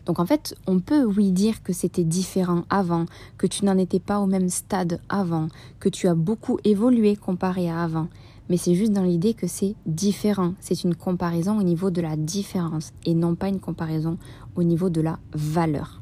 Donc 0.06 0.20
en 0.20 0.26
fait, 0.26 0.56
on 0.68 0.80
peut 0.80 1.04
oui 1.04 1.32
dire 1.32 1.62
que 1.64 1.74
c'était 1.74 2.04
différent 2.04 2.64
avant, 2.70 3.06
que 3.38 3.48
tu 3.48 3.66
n'en 3.66 3.78
étais 3.78 4.00
pas 4.00 4.20
au 4.20 4.26
même 4.26 4.50
stade 4.50 5.00
avant, 5.10 5.50
que 5.80 5.90
tu 5.90 6.08
as 6.08 6.16
beaucoup 6.16 6.60
évolué 6.64 7.16
comparé 7.16 7.70
à 7.70 7.84
avant, 7.84 8.08
mais 8.50 8.58
c'est 8.58 8.76
juste 8.76 8.94
dans 8.94 9.04
l'idée 9.04 9.34
que 9.34 9.48
c'est 9.48 9.76
différent. 9.86 10.54
C'est 10.60 10.84
une 10.84 10.96
comparaison 10.96 11.60
au 11.60 11.64
niveau 11.64 11.92
de 11.92 12.02
la 12.02 12.16
différence 12.16 12.94
et 13.06 13.14
non 13.14 13.36
pas 13.36 13.50
une 13.50 13.60
comparaison 13.60 14.18
au 14.56 14.64
niveau 14.64 14.90
de 14.90 15.02
la 15.02 15.20
valeur. 15.34 16.02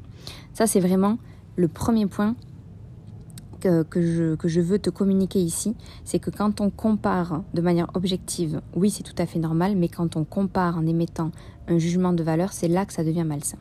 Ça, 0.54 0.66
c'est 0.66 0.80
vraiment 0.80 1.18
le 1.56 1.68
premier 1.68 2.06
point 2.06 2.36
que, 3.56 3.84
je, 3.94 4.60
veux 4.60 4.78
te 4.78 4.90
communiquer 4.90 5.40
ici. 5.40 5.74
C'est 6.04 6.18
que 6.18 6.30
quand 6.30 6.60
on 6.60 6.70
compare 6.70 7.42
de 7.54 7.60
manière 7.60 7.90
objective, 7.94 8.60
oui, 8.74 8.90
c'est 8.90 9.02
tout 9.02 9.14
à 9.18 9.26
fait 9.26 9.38
normal, 9.38 9.76
mais 9.76 9.88
quand 9.88 10.16
on 10.16 10.24
compare 10.24 10.76
en 10.76 10.86
émettant 10.86 11.30
un 11.68 11.78
jugement 11.78 12.12
de 12.12 12.22
valeur, 12.22 12.52
c'est 12.52 12.68
là 12.68 12.86
que 12.86 12.92
ça 12.92 13.04
devient 13.04 13.24
malsain. 13.24 13.58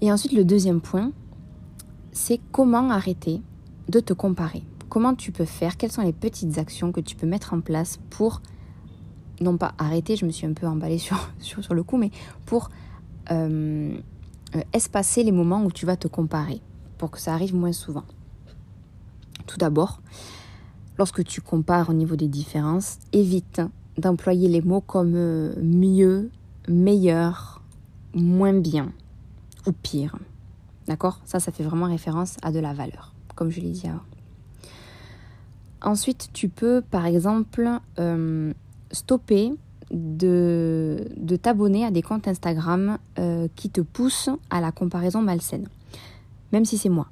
Et 0.00 0.12
ensuite, 0.12 0.32
le 0.32 0.44
deuxième 0.44 0.80
point, 0.80 1.12
c'est 2.12 2.40
comment 2.52 2.90
arrêter 2.90 3.42
de 3.88 4.00
te 4.00 4.12
comparer. 4.12 4.62
Comment 4.88 5.14
tu 5.14 5.32
peux 5.32 5.44
faire? 5.44 5.76
Quelles 5.76 5.92
sont 5.92 6.02
les 6.02 6.12
petites 6.12 6.58
actions 6.58 6.92
que 6.92 7.00
tu 7.00 7.16
peux 7.16 7.26
mettre 7.26 7.52
en 7.52 7.60
place 7.60 7.98
pour, 8.10 8.40
non 9.40 9.56
pas 9.56 9.74
arrêter, 9.78 10.16
je 10.16 10.24
me 10.24 10.30
suis 10.30 10.46
un 10.46 10.52
peu 10.52 10.66
emballée 10.66 10.98
sur, 10.98 11.30
sur, 11.40 11.74
le 11.74 11.82
coup, 11.82 11.96
mais 11.96 12.10
pour 12.46 12.70
euh, 13.30 13.98
euh, 14.54 14.60
espacer 14.72 15.24
les 15.24 15.32
moments 15.32 15.64
où 15.64 15.70
tu 15.70 15.84
vas 15.84 15.96
te 15.96 16.08
comparer, 16.08 16.60
pour 16.98 17.10
que 17.10 17.20
ça 17.20 17.32
arrive 17.32 17.54
moins 17.54 17.72
souvent. 17.72 18.04
Tout 19.46 19.56
d'abord, 19.56 20.00
lorsque 20.98 21.24
tu 21.24 21.40
compares 21.40 21.88
au 21.88 21.94
niveau 21.94 22.16
des 22.16 22.28
différences, 22.28 22.98
évite 23.12 23.62
d'employer 23.96 24.48
les 24.48 24.60
mots 24.60 24.80
comme 24.80 25.14
euh, 25.14 25.54
mieux, 25.62 26.30
meilleur, 26.68 27.62
moins 28.14 28.52
bien 28.52 28.92
ou 29.66 29.72
pire. 29.72 30.16
D'accord? 30.86 31.20
Ça, 31.24 31.40
ça 31.40 31.52
fait 31.52 31.64
vraiment 31.64 31.86
référence 31.86 32.36
à 32.42 32.52
de 32.52 32.58
la 32.58 32.74
valeur, 32.74 33.14
comme 33.34 33.50
je 33.50 33.60
l'ai 33.60 33.70
dit 33.70 33.86
avant. 33.86 34.02
Ensuite, 35.80 36.30
tu 36.32 36.48
peux, 36.48 36.82
par 36.82 37.06
exemple, 37.06 37.68
euh, 37.98 38.52
stopper 38.90 39.52
de, 39.90 41.08
t'abonner 41.40 41.84
à 41.84 41.90
des 41.90 42.02
comptes 42.02 42.28
Instagram 42.28 42.98
euh, 43.18 43.48
qui 43.54 43.70
te 43.70 43.80
poussent 43.80 44.30
à 44.50 44.60
la 44.60 44.72
comparaison 44.72 45.22
malsaine. 45.22 45.68
Même 46.52 46.64
si 46.64 46.78
c'est 46.78 46.88
moi 46.88 47.08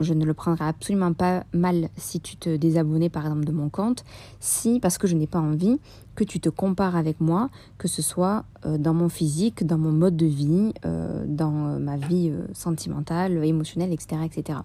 je 0.00 0.14
ne 0.14 0.24
le 0.24 0.34
prendrai 0.34 0.64
absolument 0.64 1.12
pas 1.12 1.44
mal 1.52 1.88
si 1.96 2.20
tu 2.20 2.36
te 2.36 2.54
désabonnais 2.54 3.08
par 3.08 3.24
exemple 3.24 3.44
de 3.44 3.52
mon 3.52 3.68
compte, 3.68 4.04
si 4.40 4.80
parce 4.80 4.98
que 4.98 5.06
je 5.06 5.14
n'ai 5.14 5.26
pas 5.26 5.40
envie 5.40 5.78
que 6.14 6.24
tu 6.24 6.40
te 6.40 6.48
compares 6.48 6.96
avec 6.96 7.20
moi, 7.20 7.48
que 7.78 7.88
ce 7.88 8.02
soit 8.02 8.44
euh, 8.64 8.78
dans 8.78 8.94
mon 8.94 9.08
physique, 9.08 9.66
dans 9.66 9.78
mon 9.78 9.92
mode 9.92 10.16
de 10.16 10.26
vie, 10.26 10.72
euh, 10.84 11.24
dans 11.26 11.66
euh, 11.66 11.78
ma 11.78 11.96
vie 11.96 12.32
sentimentale, 12.52 13.44
émotionnelle, 13.44 13.92
etc., 13.92 14.22
etc. 14.24 14.58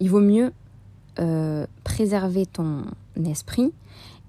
Il 0.00 0.10
vaut 0.10 0.20
mieux 0.20 0.52
préserver 1.84 2.46
ton 2.46 2.84
esprit 3.22 3.70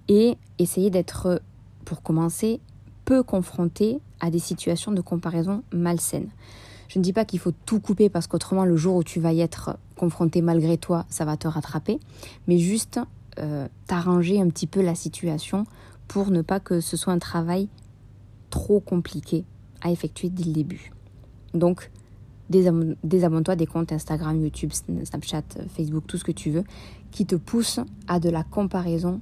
et 0.09 0.37
essayer 0.59 0.89
d'être, 0.89 1.41
pour 1.85 2.01
commencer, 2.01 2.59
peu 3.05 3.23
confronté 3.23 3.99
à 4.19 4.29
des 4.29 4.39
situations 4.39 4.91
de 4.91 4.99
comparaison 4.99 5.63
malsaines. 5.71 6.29
Je 6.93 6.99
ne 6.99 7.03
dis 7.03 7.11
pas 7.11 7.25
qu'il 7.25 7.39
faut 7.39 7.53
tout 7.65 7.79
couper 7.79 8.07
parce 8.07 8.27
qu'autrement, 8.27 8.65
le 8.65 8.77
jour 8.77 8.97
où 8.97 9.03
tu 9.03 9.19
vas 9.19 9.33
y 9.33 9.41
être 9.41 9.79
confronté 9.95 10.43
malgré 10.43 10.77
toi, 10.77 11.07
ça 11.09 11.25
va 11.25 11.37
te 11.37 11.47
rattraper, 11.47 11.99
mais 12.47 12.59
juste 12.59 12.99
euh, 13.39 13.67
t'arranger 13.87 14.39
un 14.39 14.47
petit 14.47 14.67
peu 14.67 14.83
la 14.83 14.93
situation 14.93 15.63
pour 16.07 16.29
ne 16.29 16.43
pas 16.43 16.59
que 16.59 16.81
ce 16.81 16.95
soit 16.95 17.11
un 17.11 17.17
travail 17.17 17.67
trop 18.51 18.79
compliqué 18.79 19.43
à 19.81 19.89
effectuer 19.89 20.29
dès 20.29 20.43
le 20.43 20.51
début. 20.51 20.91
Donc, 21.55 21.89
désabonne-toi 22.51 23.55
des 23.55 23.65
comptes 23.65 23.91
Instagram, 23.91 24.39
YouTube, 24.39 24.71
Snapchat, 24.71 25.65
Facebook, 25.75 26.03
tout 26.05 26.19
ce 26.19 26.23
que 26.23 26.31
tu 26.31 26.51
veux, 26.51 26.63
qui 27.09 27.25
te 27.25 27.33
poussent 27.33 27.79
à 28.07 28.19
de 28.19 28.29
la 28.29 28.43
comparaison 28.43 29.19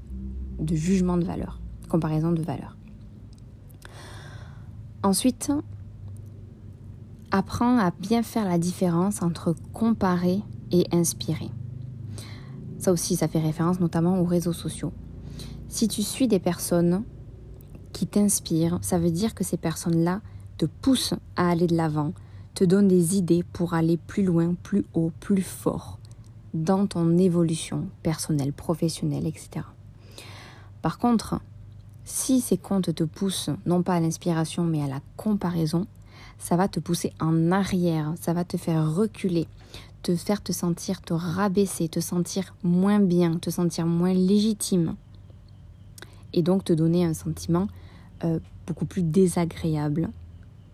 de 0.60 0.76
jugement 0.76 1.16
de 1.16 1.24
valeur. 1.24 1.62
Comparaison 1.88 2.34
de 2.34 2.42
valeur. 2.42 2.76
Ensuite, 5.04 5.54
Apprends 7.32 7.78
à 7.78 7.92
bien 7.92 8.24
faire 8.24 8.46
la 8.46 8.58
différence 8.58 9.22
entre 9.22 9.56
comparer 9.72 10.42
et 10.72 10.86
inspirer. 10.92 11.50
Ça 12.78 12.92
aussi, 12.92 13.16
ça 13.16 13.30
fait 13.30 13.40
référence 13.40 13.80
notamment 13.80 14.20
aux 14.20 14.26
réseaux 14.26 14.54
sociaux. 14.54 14.92
Si 15.70 15.88
tu 15.88 16.04
suis 16.04 16.28
des 16.28 16.40
personnes 16.40 17.04
qui 17.94 18.06
t'inspirent, 18.06 18.80
ça 18.82 19.00
veut 19.00 19.12
dire 19.12 19.34
que 19.34 19.46
ces 19.46 19.56
personnes-là 19.56 20.20
te 20.58 20.66
poussent 20.66 21.14
à 21.38 21.50
aller 21.50 21.68
de 21.68 21.76
l'avant, 21.76 22.14
te 22.54 22.66
donnent 22.66 22.90
des 22.90 23.18
idées 23.18 23.44
pour 23.54 23.74
aller 23.74 23.96
plus 23.98 24.24
loin, 24.24 24.56
plus 24.62 24.86
haut, 24.94 25.12
plus 25.22 25.42
fort 25.42 26.00
dans 26.54 26.86
ton 26.86 27.18
évolution 27.18 27.88
personnelle, 28.04 28.52
professionnelle, 28.52 29.26
etc. 29.26 29.66
Par 30.82 30.98
contre, 30.98 31.40
si 32.04 32.42
ces 32.42 32.58
comptes 32.58 32.94
te 32.94 33.04
poussent 33.04 33.52
non 33.66 33.84
pas 33.84 33.94
à 33.94 34.00
l'inspiration 34.02 34.64
mais 34.64 34.84
à 34.84 34.88
la 34.88 35.00
comparaison, 35.16 35.88
ça 36.42 36.56
va 36.56 36.68
te 36.68 36.80
pousser 36.80 37.14
en 37.22 37.52
arrière, 37.52 38.14
ça 38.20 38.34
va 38.34 38.44
te 38.44 38.58
faire 38.58 38.94
reculer, 38.94 39.48
te 40.02 40.16
faire 40.16 40.42
te 40.42 40.52
sentir, 40.52 41.02
te 41.02 41.14
rabaisser, 41.14 41.88
te 41.88 42.00
sentir 42.00 42.56
moins 42.64 43.00
bien, 43.00 43.38
te 43.38 43.52
sentir 43.52 43.86
moins 43.86 44.14
légitime. 44.14 44.96
Et 46.34 46.42
donc 46.42 46.64
te 46.64 46.74
donner 46.74 47.06
un 47.06 47.14
sentiment 47.14 47.68
euh, 48.24 48.40
beaucoup 48.66 48.86
plus 48.86 49.04
désagréable 49.04 50.10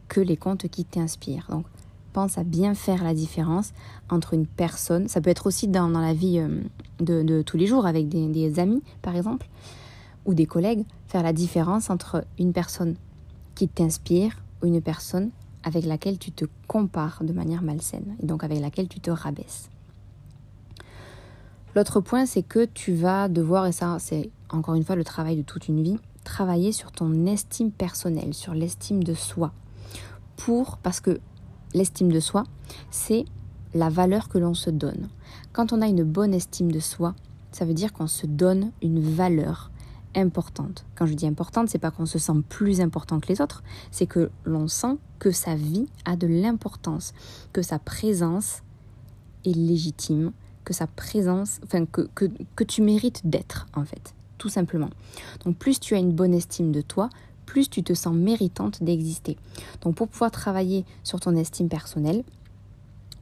que 0.08 0.22
les 0.22 0.38
contes 0.38 0.70
qui 0.70 0.86
t'inspirent. 0.86 1.48
Donc 1.50 1.66
pense 2.14 2.38
à 2.38 2.44
bien 2.44 2.74
faire 2.74 3.04
la 3.04 3.14
différence 3.14 3.74
entre 4.10 4.34
une 4.34 4.48
personne, 4.48 5.08
ça 5.08 5.22
peut 5.22 5.30
être 5.30 5.46
aussi 5.48 5.68
dans, 5.68 5.90
la 5.90 6.14
vie 6.14 6.40
euh, 6.40 6.62
de, 7.00 7.42
tous 7.42 7.58
les 7.58 7.68
jours 7.68 7.86
avec 7.86 8.08
des, 8.08 8.28
des 8.28 8.60
amis 8.60 8.82
par 9.02 9.16
exemple, 9.16 9.48
ou 10.26 10.34
des 10.34 10.46
collègues, 10.46 10.86
faire 11.08 11.24
la 11.24 11.34
différence 11.34 11.90
entre 11.90 12.24
une 12.40 12.54
personne 12.54 12.96
qui 13.54 13.68
t'inspire 13.68 14.32
ou 14.64 14.68
une 14.68 14.82
personne 14.82 15.30
avec 15.68 15.86
laquelle 15.86 16.18
tu 16.18 16.32
te 16.32 16.46
compares 16.68 17.24
de 17.24 17.34
manière 17.34 17.62
malsaine 17.62 18.16
et 18.24 18.26
donc 18.26 18.44
avec 18.46 18.62
laquelle 18.62 18.88
tu 18.88 19.02
te 19.02 19.12
rabaisses. 19.12 19.70
L'autre 21.76 22.00
point, 22.00 22.26
c'est 22.26 22.42
que 22.42 22.66
tu 22.66 22.94
vas 22.94 23.28
devoir, 23.28 23.68
et 23.68 23.74
ça 23.74 23.98
c'est 24.00 24.32
encore 24.50 24.76
une 24.76 24.86
fois 24.86 24.96
le 24.96 25.04
travail 25.04 25.36
de 25.36 25.42
toute 25.42 25.68
une 25.68 25.84
vie, 25.84 25.98
travailler 26.24 26.72
sur 26.72 26.92
ton 26.94 27.26
estime 27.26 27.72
personnelle, 27.72 28.34
sur 28.34 28.54
l'estime 28.54 29.04
de 29.04 29.14
soi. 29.14 29.52
Pour, 30.38 30.78
parce 30.78 31.02
que 31.02 31.20
l'estime 31.74 32.12
de 32.12 32.22
soi, 32.22 32.46
c'est 32.90 33.26
la 33.74 33.90
valeur 33.90 34.30
que 34.30 34.38
l'on 34.38 34.54
se 34.54 34.70
donne. 34.70 35.10
Quand 35.52 35.74
on 35.74 35.82
a 35.82 35.88
une 35.88 36.04
bonne 36.04 36.34
estime 36.34 36.72
de 36.72 36.80
soi, 36.80 37.14
ça 37.52 37.66
veut 37.66 37.74
dire 37.74 37.92
qu'on 37.92 38.08
se 38.08 38.26
donne 38.26 38.72
une 38.82 39.02
valeur 39.02 39.70
importante. 40.16 40.86
Quand 40.96 41.06
je 41.06 41.14
dis 41.14 41.28
importante, 41.28 41.70
c'est 41.70 41.78
pas 41.80 41.92
qu'on 41.92 42.06
se 42.06 42.20
sent 42.20 42.34
plus 42.50 42.82
important 42.82 43.20
que 43.20 43.28
les 43.28 43.42
autres, 43.42 43.64
c'est 43.92 44.08
que 44.08 44.30
l'on 44.46 44.68
sent 44.68 44.98
que 45.20 45.32
sa 45.32 45.56
vie 45.56 45.88
a 46.06 46.16
de 46.16 46.28
l'importance, 46.28 47.14
que 47.54 47.62
sa 47.62 47.80
présence 47.80 48.64
est 49.46 49.56
légitime, 49.56 50.32
que 50.64 50.74
sa 50.74 50.88
présence, 50.88 51.60
enfin 51.64 51.86
que, 51.86 52.10
que, 52.14 52.26
que 52.56 52.64
tu 52.64 52.82
mérites 52.82 53.22
d'être 53.26 53.68
en 53.74 53.86
fait, 53.86 54.14
tout 54.38 54.50
simplement. 54.50 54.90
Donc 55.46 55.58
plus 55.58 55.80
tu 55.80 55.96
as 55.96 56.00
une 56.00 56.12
bonne 56.12 56.34
estime 56.34 56.72
de 56.72 56.82
toi, 56.82 57.10
plus 57.46 57.70
tu 57.70 57.82
te 57.84 57.94
sens 57.94 58.14
méritante 58.14 58.84
d'exister. 58.84 59.38
Donc 59.82 59.96
pour 59.96 60.08
pouvoir 60.08 60.32
travailler 60.32 60.86
sur 61.04 61.20
ton 61.20 61.36
estime 61.36 61.70
personnelle, 61.70 62.24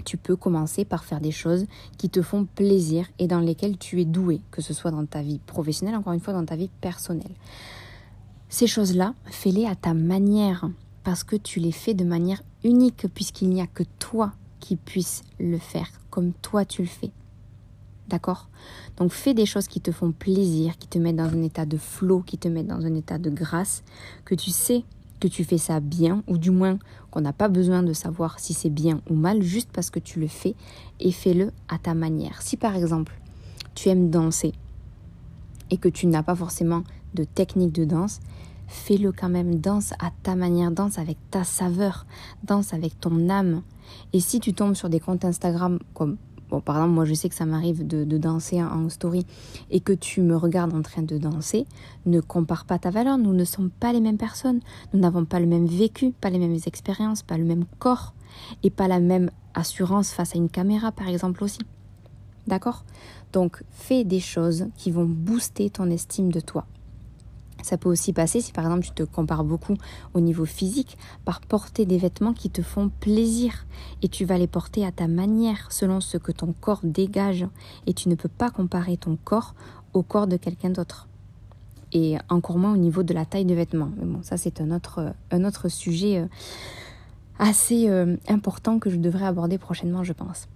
tu 0.06 0.18
peux 0.18 0.36
commencer 0.36 0.86
par 0.86 1.04
faire 1.04 1.20
des 1.20 1.32
choses 1.32 1.66
qui 1.98 2.10
te 2.10 2.22
font 2.22 2.46
plaisir 2.46 3.08
et 3.20 3.28
dans 3.28 3.40
lesquelles 3.40 3.78
tu 3.78 4.00
es 4.00 4.06
doué, 4.06 4.40
que 4.52 4.62
ce 4.62 4.74
soit 4.74 4.92
dans 4.92 5.06
ta 5.06 5.22
vie 5.22 5.40
professionnelle, 5.40 5.96
encore 5.96 6.14
une 6.14 6.20
fois, 6.20 6.34
dans 6.34 6.46
ta 6.46 6.56
vie 6.56 6.70
personnelle. 6.80 7.34
Ces 8.48 8.68
choses-là, 8.68 9.14
fais-les 9.26 9.66
à 9.66 9.76
ta 9.76 9.94
manière, 9.94 10.70
parce 11.04 11.24
que 11.24 11.36
tu 11.36 11.60
les 11.60 11.72
fais 11.72 11.94
de 11.94 12.06
manière 12.06 12.42
unique, 12.64 13.08
puisqu'il 13.14 13.50
n'y 13.50 13.62
a 13.62 13.68
que 13.68 13.84
toi 14.00 14.32
qui 14.60 14.76
puisse 14.76 15.24
le 15.40 15.58
faire, 15.58 15.88
comme 16.10 16.32
toi 16.34 16.64
tu 16.64 16.82
le 16.82 16.88
fais. 16.88 17.12
D'accord? 18.08 18.50
Donc 18.98 19.12
fais 19.12 19.34
des 19.34 19.46
choses 19.46 19.68
qui 19.68 19.82
te 19.82 19.92
font 19.92 20.12
plaisir, 20.12 20.78
qui 20.78 20.88
te 20.88 21.00
mettent 21.00 21.16
dans 21.16 21.34
un 21.34 21.42
état 21.42 21.66
de 21.66 21.78
flow, 21.78 22.22
qui 22.22 22.38
te 22.38 22.48
mettent 22.48 22.68
dans 22.68 22.86
un 22.86 22.94
état 22.94 23.18
de 23.18 23.30
grâce, 23.30 23.84
que 24.26 24.36
tu 24.36 24.52
sais 24.52 24.84
que 25.20 25.28
tu 25.28 25.44
fais 25.44 25.58
ça 25.58 25.80
bien, 25.80 26.24
ou 26.28 26.38
du 26.38 26.52
moins 26.52 26.78
qu'on 27.16 27.22
n'a 27.22 27.32
pas 27.32 27.48
besoin 27.48 27.82
de 27.82 27.94
savoir 27.94 28.40
si 28.40 28.54
c'est 28.54 28.70
bien 28.70 29.00
ou 29.10 29.16
mal, 29.16 29.42
juste 29.42 29.70
parce 29.72 29.90
que 29.90 30.00
tu 30.00 30.20
le 30.20 30.28
fais, 30.28 30.54
et 31.00 31.14
fais-le 31.14 31.52
à 31.70 31.78
ta 31.78 31.94
manière. 31.94 32.42
Si 32.42 32.58
par 32.58 32.76
exemple, 32.76 33.18
tu 33.74 33.88
aimes 33.88 34.10
danser, 34.10 34.52
et 35.72 35.78
que 35.78 35.88
tu 35.88 36.08
n'as 36.08 36.24
pas 36.24 36.36
forcément 36.36 36.84
de 37.14 37.24
technique 37.24 37.72
de 37.72 37.86
danse, 37.86 38.20
fais-le 38.68 39.14
quand 39.14 39.30
même, 39.30 39.56
danse 39.56 39.94
à 39.94 40.12
ta 40.24 40.36
manière, 40.36 40.72
danse 40.72 41.00
avec 41.00 41.18
ta 41.32 41.46
saveur, 41.46 42.06
danse 42.44 42.74
avec 42.74 43.00
ton 43.00 43.30
âme. 43.30 43.62
Et 44.12 44.20
si 44.20 44.42
tu 44.42 44.54
tombes 44.54 44.76
sur 44.76 44.90
des 44.90 45.00
comptes 45.00 45.24
Instagram 45.24 45.80
comme 45.94 46.18
Bon, 46.50 46.62
par 46.62 46.78
exemple, 46.78 46.94
moi 46.94 47.06
je 47.06 47.14
sais 47.14 47.30
que 47.30 47.36
ça 47.36 47.46
m'arrive 47.46 47.86
de, 47.86 48.18
danser 48.18 48.62
en 48.62 48.90
story 48.90 49.26
et 49.72 49.80
que 49.80 49.94
tu 49.94 50.22
me 50.22 50.36
regardes 50.36 50.74
en 50.74 50.82
train 50.82 51.02
de 51.02 51.18
danser, 51.18 51.66
ne 52.06 52.22
compare 52.22 52.66
pas 52.66 52.78
ta 52.78 52.92
valeur. 52.92 53.18
Nous 53.18 53.34
ne 53.34 53.44
sommes 53.46 53.70
pas 53.70 53.92
les 53.94 54.00
mêmes 54.00 54.18
personnes. 54.18 54.60
Nous 54.94 55.00
n'avons 55.00 55.26
pas 55.26 55.40
le 55.40 55.48
même 55.48 55.66
vécu, 55.66 56.12
pas 56.12 56.30
les 56.30 56.40
mêmes 56.40 56.58
expériences, 56.66 57.24
pas 57.24 57.38
le 57.38 57.46
même 57.46 57.66
corps 57.80 58.14
et 58.64 58.70
pas 58.70 58.88
la 58.88 59.00
même 59.00 59.32
assurance 59.54 60.12
face 60.12 60.36
à 60.36 60.38
une 60.38 60.50
caméra, 60.50 60.92
par 60.92 61.08
exemple 61.08 61.44
aussi. 61.44 61.60
D'accord? 62.48 62.86
Donc, 63.34 63.64
fais 63.72 64.04
des 64.04 64.20
choses 64.20 64.68
qui 64.78 64.92
vont 64.92 65.06
booster 65.06 65.70
ton 65.70 65.90
estime 65.90 66.32
de 66.32 66.40
toi. 66.40 66.66
Ça 67.66 67.80
peut 67.80 67.90
aussi 67.90 68.14
passer 68.14 68.42
si 68.42 68.52
par 68.52 68.64
exemple 68.66 68.86
tu 68.86 68.92
te 68.92 69.02
compares 69.02 69.44
beaucoup 69.44 69.74
au 70.14 70.20
niveau 70.20 70.46
physique 70.46 71.00
par 71.26 71.42
porter 71.42 71.88
des 71.88 71.98
vêtements 71.98 72.34
qui 72.34 72.52
te 72.52 72.62
font 72.62 72.92
plaisir 73.00 73.66
et 74.04 74.08
tu 74.08 74.24
vas 74.24 74.38
les 74.38 74.46
porter 74.46 74.86
à 74.86 74.92
ta 74.92 75.08
manière 75.08 75.72
selon 75.72 76.00
ce 76.00 76.20
que 76.20 76.32
ton 76.32 76.54
corps 76.54 76.82
dégage 76.84 77.48
et 77.88 77.94
tu 77.96 78.08
ne 78.08 78.14
peux 78.14 78.30
pas 78.30 78.52
comparer 78.52 78.98
ton 78.98 79.18
corps 79.24 79.56
au 79.94 80.04
corps 80.04 80.28
de 80.28 80.38
quelqu'un 80.38 80.70
d'autre. 80.70 81.08
Et 81.92 82.18
encore 82.30 82.60
moins 82.60 82.72
au 82.72 82.78
niveau 82.78 83.02
de 83.02 83.16
la 83.16 83.26
taille 83.26 83.46
de 83.46 83.56
vêtements. 83.56 83.90
Mais 83.98 84.06
bon, 84.06 84.22
ça 84.22 84.38
c'est 84.38 84.62
un 84.62 84.70
autre, 84.70 85.16
un 85.32 85.44
autre 85.44 85.68
sujet 85.68 86.20
euh, 86.20 86.28
assez 87.40 87.90
euh, 87.90 88.16
important 88.28 88.78
que 88.78 88.92
je 88.92 88.98
devrais 88.98 89.26
aborder 89.26 89.58
prochainement, 89.58 90.04
je 90.04 90.14
pense. 90.14 90.48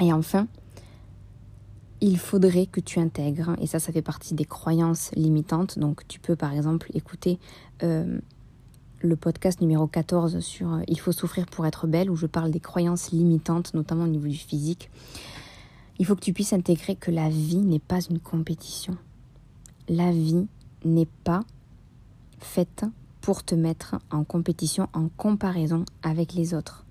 Et 0.00 0.14
enfin, 0.14 0.46
il 2.00 2.18
faudrait 2.18 2.66
que 2.66 2.80
tu 2.80 2.98
intègres, 2.98 3.54
et 3.60 3.66
ça, 3.66 3.78
ça 3.78 3.92
fait 3.92 4.02
partie 4.02 4.34
des 4.34 4.44
croyances 4.44 5.10
limitantes. 5.14 5.78
Donc, 5.78 6.06
tu 6.08 6.20
peux 6.20 6.36
par 6.36 6.52
exemple 6.52 6.90
écouter 6.94 7.38
euh, 7.82 8.18
le 9.00 9.16
podcast 9.16 9.60
numéro 9.60 9.86
14 9.86 10.40
sur 10.40 10.72
euh, 10.72 10.82
Il 10.88 10.98
faut 10.98 11.12
souffrir 11.12 11.46
pour 11.46 11.66
être 11.66 11.86
belle, 11.86 12.10
où 12.10 12.16
je 12.16 12.26
parle 12.26 12.50
des 12.50 12.60
croyances 12.60 13.10
limitantes, 13.12 13.74
notamment 13.74 14.04
au 14.04 14.08
niveau 14.08 14.28
du 14.28 14.36
physique. 14.36 14.90
Il 15.98 16.06
faut 16.06 16.16
que 16.16 16.20
tu 16.20 16.32
puisses 16.32 16.52
intégrer 16.52 16.96
que 16.96 17.10
la 17.10 17.28
vie 17.28 17.58
n'est 17.58 17.78
pas 17.78 18.00
une 18.00 18.18
compétition. 18.18 18.96
La 19.88 20.10
vie 20.10 20.46
n'est 20.84 21.08
pas 21.22 21.40
faite 22.38 22.84
pour 23.20 23.44
te 23.44 23.54
mettre 23.54 23.96
en 24.10 24.24
compétition, 24.24 24.88
en 24.92 25.08
comparaison 25.08 25.84
avec 26.02 26.34
les 26.34 26.52
autres. 26.52 26.84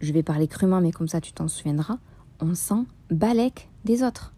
Je 0.00 0.12
vais 0.12 0.22
parler 0.22 0.48
crûment, 0.48 0.80
mais 0.80 0.92
comme 0.92 1.08
ça 1.08 1.20
tu 1.20 1.32
t'en 1.32 1.48
souviendras. 1.48 1.98
On 2.40 2.54
sent 2.54 2.84
balèque 3.10 3.68
des 3.84 4.02
autres. 4.02 4.32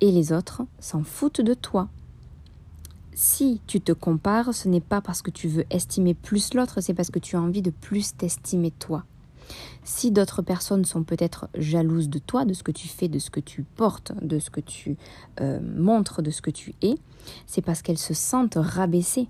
Et 0.00 0.10
les 0.10 0.32
autres 0.32 0.62
s'en 0.78 1.02
foutent 1.02 1.40
de 1.40 1.54
toi. 1.54 1.88
Si 3.14 3.60
tu 3.66 3.80
te 3.80 3.92
compares, 3.92 4.54
ce 4.54 4.68
n'est 4.68 4.80
pas 4.80 5.00
parce 5.00 5.22
que 5.22 5.30
tu 5.30 5.48
veux 5.48 5.64
estimer 5.70 6.14
plus 6.14 6.54
l'autre, 6.54 6.80
c'est 6.80 6.94
parce 6.94 7.10
que 7.10 7.18
tu 7.18 7.36
as 7.36 7.40
envie 7.40 7.62
de 7.62 7.70
plus 7.70 8.16
t'estimer 8.16 8.70
toi. 8.70 9.04
Si 9.84 10.10
d'autres 10.10 10.42
personnes 10.42 10.84
sont 10.84 11.02
peut-être 11.02 11.48
jalouses 11.54 12.08
de 12.08 12.18
toi, 12.18 12.44
de 12.44 12.54
ce 12.54 12.62
que 12.62 12.72
tu 12.72 12.88
fais, 12.88 13.08
de 13.08 13.18
ce 13.18 13.30
que 13.30 13.40
tu 13.40 13.64
portes, 13.64 14.12
de 14.22 14.38
ce 14.38 14.50
que 14.50 14.60
tu 14.60 14.96
euh, 15.40 15.60
montres, 15.60 16.22
de 16.22 16.30
ce 16.30 16.40
que 16.40 16.50
tu 16.50 16.74
es, 16.82 16.94
c'est 17.46 17.62
parce 17.62 17.82
qu'elles 17.82 17.98
se 17.98 18.14
sentent 18.14 18.56
rabaissées 18.56 19.28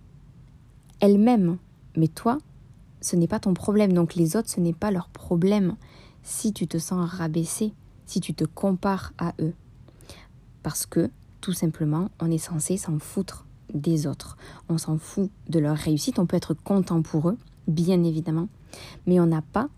elles-mêmes. 1.00 1.58
Mais 1.96 2.08
toi, 2.08 2.38
ce 3.00 3.16
n'est 3.16 3.26
pas 3.26 3.40
ton 3.40 3.54
problème. 3.54 3.92
Donc 3.92 4.14
les 4.14 4.36
autres, 4.36 4.48
ce 4.48 4.60
n'est 4.60 4.72
pas 4.72 4.90
leur 4.90 5.08
problème. 5.08 5.76
Si 6.22 6.52
tu 6.52 6.68
te 6.68 6.78
sens 6.78 7.10
rabaissé, 7.10 7.72
si 8.06 8.20
tu 8.20 8.34
te 8.34 8.44
compares 8.44 9.12
à 9.18 9.34
eux. 9.40 9.54
Parce 10.62 10.86
que, 10.86 11.10
tout 11.40 11.52
simplement, 11.52 12.10
on 12.20 12.30
est 12.30 12.38
censé 12.38 12.76
s'en 12.76 12.98
foutre 12.98 13.46
des 13.74 14.06
autres. 14.06 14.36
On 14.68 14.78
s'en 14.78 14.98
fout 14.98 15.30
de 15.48 15.58
leur 15.58 15.76
réussite. 15.76 16.18
On 16.18 16.26
peut 16.26 16.36
être 16.36 16.54
content 16.54 17.02
pour 17.02 17.30
eux, 17.30 17.38
bien 17.66 18.02
évidemment. 18.04 18.48
Mais 19.06 19.20
on 19.20 19.26
n'a 19.26 19.42
pas 19.42 19.68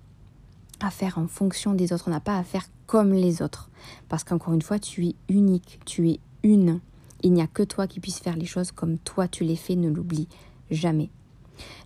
à 0.81 0.91
faire 0.91 1.19
en 1.19 1.27
fonction 1.27 1.75
des 1.75 1.93
autres. 1.93 2.05
On 2.09 2.11
n'a 2.11 2.21
pas 2.21 2.39
à 2.39 2.45
faire 2.45 2.67
comme 2.87 3.13
les 3.13 3.43
autres. 3.43 3.71
Parce 4.09 4.25
qu'encore 4.25 4.55
une 4.55 4.63
fois, 4.63 4.79
tu 4.79 5.07
es 5.07 5.15
unique. 5.29 5.81
Tu 5.87 6.11
es 6.11 6.21
une. 6.43 6.81
Il 7.23 7.33
n'y 7.33 7.43
a 7.43 7.47
que 7.47 7.63
toi 7.63 7.87
qui 7.87 8.01
puisse 8.01 8.19
faire 8.19 8.37
les 8.37 8.45
choses 8.45 8.73
comme 8.73 8.99
toi 8.99 9.29
tu 9.29 9.45
les 9.45 9.57
fais. 9.57 9.77
Ne 9.77 9.89
l'oublie 9.89 10.29
jamais. 10.71 11.11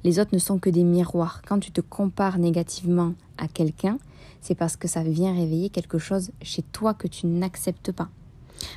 Les 0.05 0.19
autres 0.19 0.31
ne 0.33 0.39
sont 0.39 0.59
que 0.59 0.71
des 0.71 0.85
miroirs. 0.85 1.43
Quand 1.47 1.61
tu 1.61 1.71
te 1.71 1.81
compares 1.81 2.39
négativement 2.39 3.15
à 3.37 3.49
quelqu'un, 3.49 3.99
c'est 4.41 4.55
parce 4.55 4.77
que 4.77 4.89
ça 4.89 5.03
vient 5.03 5.35
réveiller 5.35 5.71
quelque 5.71 5.99
chose 5.99 6.31
chez 6.43 6.63
toi 6.63 6.95
que 6.95 7.09
tu 7.09 7.27
n'acceptes 7.27 7.93
pas. 7.93 8.09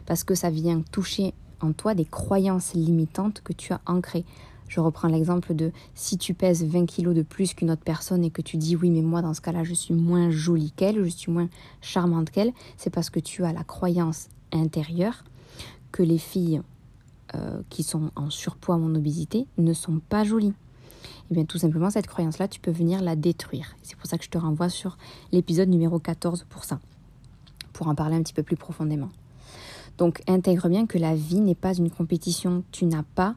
Parce 0.06 0.24
que 0.24 0.36
ça 0.36 0.50
vient 0.50 0.82
toucher 0.92 1.34
en 1.60 1.74
toi 1.74 1.94
des 1.94 2.06
croyances 2.06 2.74
limitantes 2.74 3.42
que 3.42 3.54
tu 3.54 3.74
as 3.74 3.82
ancrées. 3.86 4.26
Je 4.68 4.80
reprends 4.80 5.10
l'exemple 5.10 5.54
de 5.54 5.72
si 5.96 6.18
tu 6.18 6.34
pèses 6.34 6.64
20 6.64 6.86
kilos 6.86 7.14
de 7.14 7.24
plus 7.24 7.54
qu'une 7.54 7.72
autre 7.72 7.84
personne 7.84 8.24
et 8.24 8.30
que 8.30 8.42
tu 8.42 8.56
dis 8.56 8.78
oui 8.78 8.90
mais 8.90 9.02
moi 9.02 9.22
dans 9.22 9.34
ce 9.34 9.42
cas-là 9.42 9.66
je 9.66 9.74
suis 9.74 9.94
moins 9.94 10.30
jolie 10.30 10.72
qu'elle, 10.72 11.04
je 11.04 11.10
suis 11.10 11.30
moins 11.30 11.50
charmante 11.82 12.30
qu'elle, 12.30 12.54
c'est 12.78 12.90
parce 12.90 13.10
que 13.10 13.20
tu 13.20 13.44
as 13.44 13.52
la 13.52 13.66
croyance 13.66 14.30
intérieure 14.54 15.26
que 15.92 16.04
les 16.04 16.18
filles 16.18 16.62
euh, 17.36 17.62
qui 17.70 17.84
sont 17.84 18.12
en 18.16 18.30
surpoids 18.30 18.78
ou 18.78 18.86
en 18.86 18.96
obésité 18.96 19.46
ne 19.58 19.74
sont 19.74 20.00
pas 20.00 20.24
jolies. 20.24 20.54
Eh 21.30 21.34
bien 21.34 21.46
tout 21.46 21.58
simplement, 21.58 21.90
cette 21.90 22.08
croyance-là, 22.08 22.48
tu 22.48 22.60
peux 22.60 22.72
venir 22.72 23.02
la 23.02 23.16
détruire. 23.16 23.76
C'est 23.84 23.96
pour 23.96 24.08
ça 24.08 24.18
que 24.18 24.24
je 24.24 24.30
te 24.30 24.38
renvoie 24.38 24.70
sur 24.70 24.98
l'épisode 25.32 25.70
numéro 25.70 26.00
14 26.00 26.46
pour 26.50 26.64
ça, 26.64 26.80
pour 27.74 27.88
en 27.88 27.96
parler 27.96 28.16
un 28.16 28.24
petit 28.24 28.34
peu 28.34 28.44
plus 28.44 28.58
profondément. 28.58 29.10
Donc 29.98 30.22
intègre 30.28 30.70
bien 30.70 30.86
que 30.86 30.98
la 30.98 31.16
vie 31.16 31.42
n'est 31.42 31.56
pas 31.56 31.74
une 31.74 31.90
compétition. 31.90 32.64
Tu 32.72 32.86
n'as 32.86 33.04
pas 33.04 33.36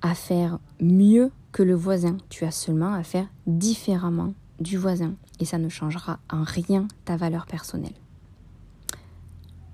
à 0.00 0.14
faire 0.14 0.58
mieux 0.80 1.30
que 1.52 1.62
le 1.62 1.74
voisin. 1.74 2.16
Tu 2.28 2.44
as 2.44 2.50
seulement 2.50 2.92
à 2.92 3.02
faire 3.02 3.26
différemment 3.46 4.34
du 4.60 4.76
voisin. 4.76 5.14
Et 5.40 5.44
ça 5.44 5.58
ne 5.58 5.68
changera 5.68 6.18
en 6.30 6.44
rien 6.44 6.86
ta 7.04 7.16
valeur 7.16 7.46
personnelle. 7.46 7.94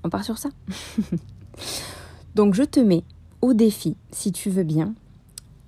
On 0.02 0.10
part 0.10 0.24
sur 0.24 0.38
ça? 0.38 0.48
Donc 2.34 2.54
je 2.54 2.62
te 2.62 2.80
mets 2.80 3.04
au 3.40 3.52
défi, 3.52 3.96
si 4.10 4.32
tu 4.32 4.50
veux 4.50 4.64
bien, 4.64 4.94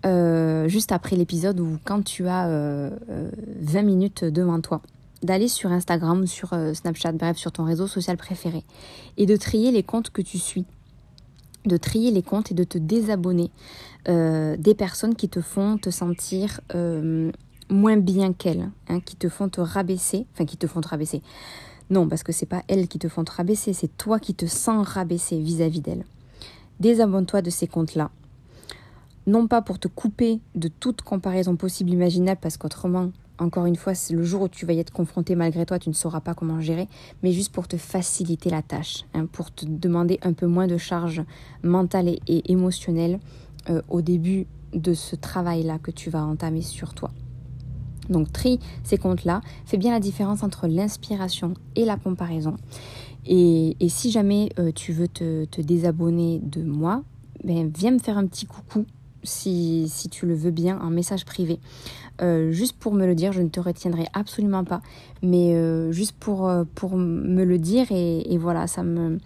euh, 0.06 0.66
juste 0.68 0.92
après 0.92 1.14
l'épisode 1.14 1.60
ou 1.60 1.78
quand 1.84 2.02
tu 2.02 2.26
as 2.26 2.46
20 2.48 2.50
euh, 2.50 3.82
minutes 3.82 4.24
devant 4.24 4.60
toi, 4.60 4.80
d'aller 5.22 5.48
sur 5.48 5.70
Instagram, 5.70 6.26
sur 6.26 6.52
euh, 6.54 6.72
Snapchat, 6.72 7.12
bref, 7.12 7.36
sur 7.36 7.52
ton 7.52 7.64
réseau 7.64 7.86
social 7.86 8.16
préféré, 8.16 8.64
et 9.18 9.26
de 9.26 9.36
trier 9.36 9.70
les 9.72 9.82
comptes 9.82 10.10
que 10.10 10.22
tu 10.22 10.38
suis. 10.38 10.64
De 11.66 11.76
trier 11.76 12.10
les 12.10 12.22
comptes 12.22 12.50
et 12.50 12.54
de 12.54 12.64
te 12.64 12.78
désabonner 12.78 13.50
des 14.06 14.74
personnes 14.74 15.14
qui 15.14 15.28
te 15.28 15.42
font 15.42 15.76
te 15.76 15.90
sentir 15.90 16.62
moins 17.68 17.98
bien 17.98 18.32
qu'elles, 18.32 18.70
hein, 18.88 19.00
qui 19.00 19.14
te 19.14 19.28
font 19.28 19.50
te 19.50 19.60
rabaisser, 19.60 20.26
enfin 20.32 20.46
qui 20.46 20.56
te 20.56 20.66
font 20.66 20.80
te 20.80 20.88
rabaisser. 20.88 21.20
Non, 21.90 22.08
parce 22.08 22.22
que 22.22 22.32
c'est 22.32 22.46
pas 22.46 22.62
elles 22.68 22.88
qui 22.88 22.98
te 22.98 23.08
font 23.08 23.24
te 23.24 23.32
rabaisser, 23.32 23.74
c'est 23.74 23.94
toi 23.98 24.18
qui 24.18 24.34
te 24.34 24.46
sens 24.46 24.88
rabaisser 24.88 25.38
vis-à-vis 25.38 25.82
d'elles. 25.82 26.06
Désabonne-toi 26.80 27.42
de 27.42 27.50
ces 27.50 27.66
comptes-là 27.66 28.10
non 29.26 29.46
pas 29.46 29.62
pour 29.62 29.78
te 29.78 29.88
couper 29.88 30.40
de 30.54 30.68
toute 30.68 31.02
comparaison 31.02 31.56
possible 31.56 31.90
imaginable, 31.90 32.40
parce 32.40 32.56
qu'autrement, 32.56 33.10
encore 33.40 33.66
une 33.66 33.76
fois, 33.76 33.94
c'est 33.94 34.14
le 34.14 34.22
jour 34.22 34.42
où 34.42 34.48
tu 34.48 34.66
vas 34.66 34.74
y 34.74 34.78
être 34.78 34.92
confronté 34.92 35.34
malgré 35.34 35.64
toi, 35.64 35.78
tu 35.78 35.88
ne 35.88 35.94
sauras 35.94 36.20
pas 36.20 36.34
comment 36.34 36.60
gérer, 36.60 36.88
mais 37.22 37.32
juste 37.32 37.52
pour 37.52 37.68
te 37.68 37.76
faciliter 37.76 38.50
la 38.50 38.62
tâche, 38.62 39.06
hein, 39.14 39.26
pour 39.26 39.50
te 39.52 39.64
demander 39.66 40.18
un 40.22 40.34
peu 40.34 40.46
moins 40.46 40.66
de 40.66 40.76
charge 40.76 41.22
mentale 41.62 42.08
et, 42.08 42.52
émotionnelle 42.52 43.18
euh, 43.70 43.80
au 43.88 44.02
début 44.02 44.46
de 44.74 44.94
ce 44.94 45.16
travail-là 45.16 45.78
que 45.78 45.90
tu 45.90 46.10
vas 46.10 46.22
entamer 46.22 46.62
sur 46.62 46.94
toi. 46.94 47.10
Donc 48.10 48.32
trie 48.32 48.58
ces 48.84 48.98
comptes-là, 48.98 49.40
fais 49.64 49.78
bien 49.78 49.92
la 49.92 50.00
différence 50.00 50.42
entre 50.42 50.66
l'inspiration 50.66 51.54
et 51.76 51.84
la 51.84 51.96
comparaison. 51.96 52.56
Et, 53.26 53.76
si 53.88 54.10
jamais 54.10 54.50
euh, 54.58 54.72
tu 54.72 54.92
veux 54.92 55.08
te, 55.08 55.60
désabonner 55.60 56.40
de 56.42 56.62
moi, 56.62 57.02
ben, 57.44 57.70
viens 57.74 57.92
me 57.92 57.98
faire 57.98 58.18
un 58.18 58.26
petit 58.26 58.46
coucou 58.46 58.84
si, 59.22 59.88
si, 59.88 60.08
tu 60.08 60.26
le 60.26 60.34
veux 60.34 60.50
bien, 60.50 60.78
un 60.80 60.90
message 60.90 61.24
privé. 61.24 61.60
Euh, 62.22 62.50
juste 62.50 62.76
pour 62.78 62.92
me 62.94 63.06
le 63.06 63.14
dire, 63.14 63.32
je 63.32 63.42
ne 63.42 63.48
te 63.48 63.60
retiendrai 63.60 64.06
absolument 64.12 64.64
pas, 64.64 64.82
mais 65.22 65.54
euh, 65.54 65.90
juste 65.92 66.16
pour, 66.18 66.48
euh, 66.48 66.64
pour 66.74 66.96
me 66.96 67.44
le 67.44 67.58
dire 67.58 67.86
et, 67.90 68.38
voilà, 68.38 68.66
ça 68.66 68.82
me... 68.82 69.18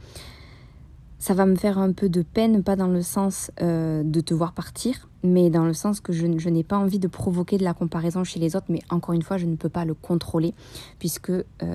Ça 1.19 1.33
va 1.33 1.47
me 1.47 1.55
faire 1.55 1.79
un 1.79 1.93
peu 1.93 2.11
de 2.11 2.21
peine, 2.21 2.63
pas 2.63 2.77
dans 2.77 2.89
le 2.89 3.01
sens 3.01 3.51
de 3.59 4.21
te 4.21 4.35
voir 4.35 4.53
partir, 4.53 5.09
mais 5.23 5.49
dans 5.49 5.65
le 5.65 5.73
sens 5.73 6.01
que 6.01 6.13
je, 6.13 6.27
je 6.37 6.49
n'ai 6.51 6.65
pas 6.65 6.77
envie 6.77 6.99
de 6.99 7.09
provoquer 7.09 7.57
de 7.57 7.65
la 7.65 7.73
comparaison 7.73 8.25
chez 8.25 8.39
les 8.39 8.57
autres, 8.57 8.67
mais 8.69 8.81
encore 8.91 9.15
une 9.15 9.23
fois, 9.23 9.39
je 9.39 9.47
ne 9.47 9.57
peux 9.57 9.71
pas 9.71 9.87
le 9.87 9.95
contrôler, 9.95 10.53
puisque 10.99 11.33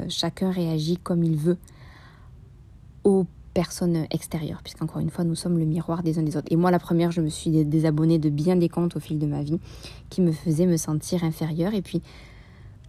chacun 0.08 0.52
réagit 0.52 0.98
comme 0.98 1.24
il 1.24 1.36
veut 1.36 1.58
au 3.04 3.26
personnes 3.54 4.06
extérieures, 4.12 4.62
puisqu'encore 4.64 5.00
une 5.00 5.10
fois, 5.10 5.24
nous 5.24 5.36
sommes 5.36 5.58
le 5.58 5.66
miroir 5.66 6.04
des 6.04 6.20
uns 6.20 6.24
des 6.24 6.38
autres. 6.38 6.48
Et 6.52 6.56
moi, 6.56 6.72
la 6.72 6.80
première, 6.80 7.12
je 7.12 7.22
me 7.22 7.30
suis 7.30 7.66
désabonnée 7.66 8.20
de 8.20 8.30
bien 8.30 8.56
des 8.56 8.70
comptes 8.70 8.96
au 8.96 9.00
fil 9.00 9.20
de 9.20 9.26
ma 9.26 9.42
vie 9.42 9.60
qui 10.10 10.22
me 10.22 10.32
faisaient 10.32 10.66
me 10.66 10.78
sentir 10.78 11.24
inférieure. 11.24 11.74
Et 11.74 11.82
puis, 11.82 12.02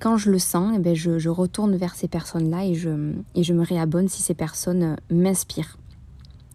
quand 0.00 0.16
je 0.16 0.30
le 0.30 0.38
sens, 0.38 0.72
eh 0.76 0.78
bien, 0.78 0.94
je, 0.94 1.28
retourne 1.28 1.76
vers 1.76 1.94
ces 1.94 2.08
personnes-là 2.08 2.64
et 2.64 2.74
je, 2.74 3.12
et 3.34 3.42
je 3.42 3.52
me 3.52 3.64
réabonne 3.64 4.08
si 4.08 4.22
ces 4.22 4.34
personnes 4.34 4.96
m'inspirent 5.10 5.78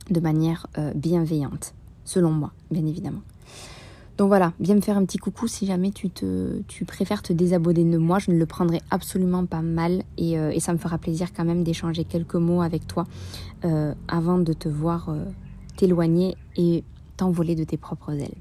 de 0.10 0.20
manière 0.20 0.68
euh, 0.78 0.91
bienveillante, 0.96 1.74
selon 2.04 2.32
moi, 2.32 2.52
bien 2.72 2.86
évidemment. 2.86 3.22
Donc 4.17 4.30
voilà, 4.30 4.54
viens 4.62 4.75
me 4.75 4.82
faire 4.82 4.97
un 4.97 5.04
petit 5.04 5.17
coucou 5.17 5.47
si 5.47 5.65
jamais 5.65 5.91
tu, 5.91 6.10
préfères 6.86 7.21
te 7.21 7.34
désabonner 7.34 7.84
de 7.84 7.97
moi. 7.97 8.19
Je 8.19 8.32
ne 8.32 8.38
le 8.38 8.45
prendrai 8.45 8.82
absolument 8.89 9.45
pas 9.45 9.62
mal 9.62 10.04
et, 10.17 10.39
euh, 10.39 10.58
ça 10.60 10.71
me 10.71 10.78
fera 10.78 10.97
plaisir 10.97 11.34
quand 11.34 11.43
même 11.43 11.63
d'échanger 11.63 12.06
quelques 12.06 12.36
mots 12.36 12.62
avec 12.62 12.88
toi 12.88 13.06
euh, 13.65 13.93
avant 14.08 14.38
de 14.38 14.54
te 14.54 14.69
voir 14.69 15.10
euh, 15.10 15.25
t'éloigner 15.75 16.38
et 16.56 16.86
t'envoler 17.17 17.56
de 17.56 17.65
tes 17.65 17.75
propres 17.75 18.13
ailes. 18.13 18.38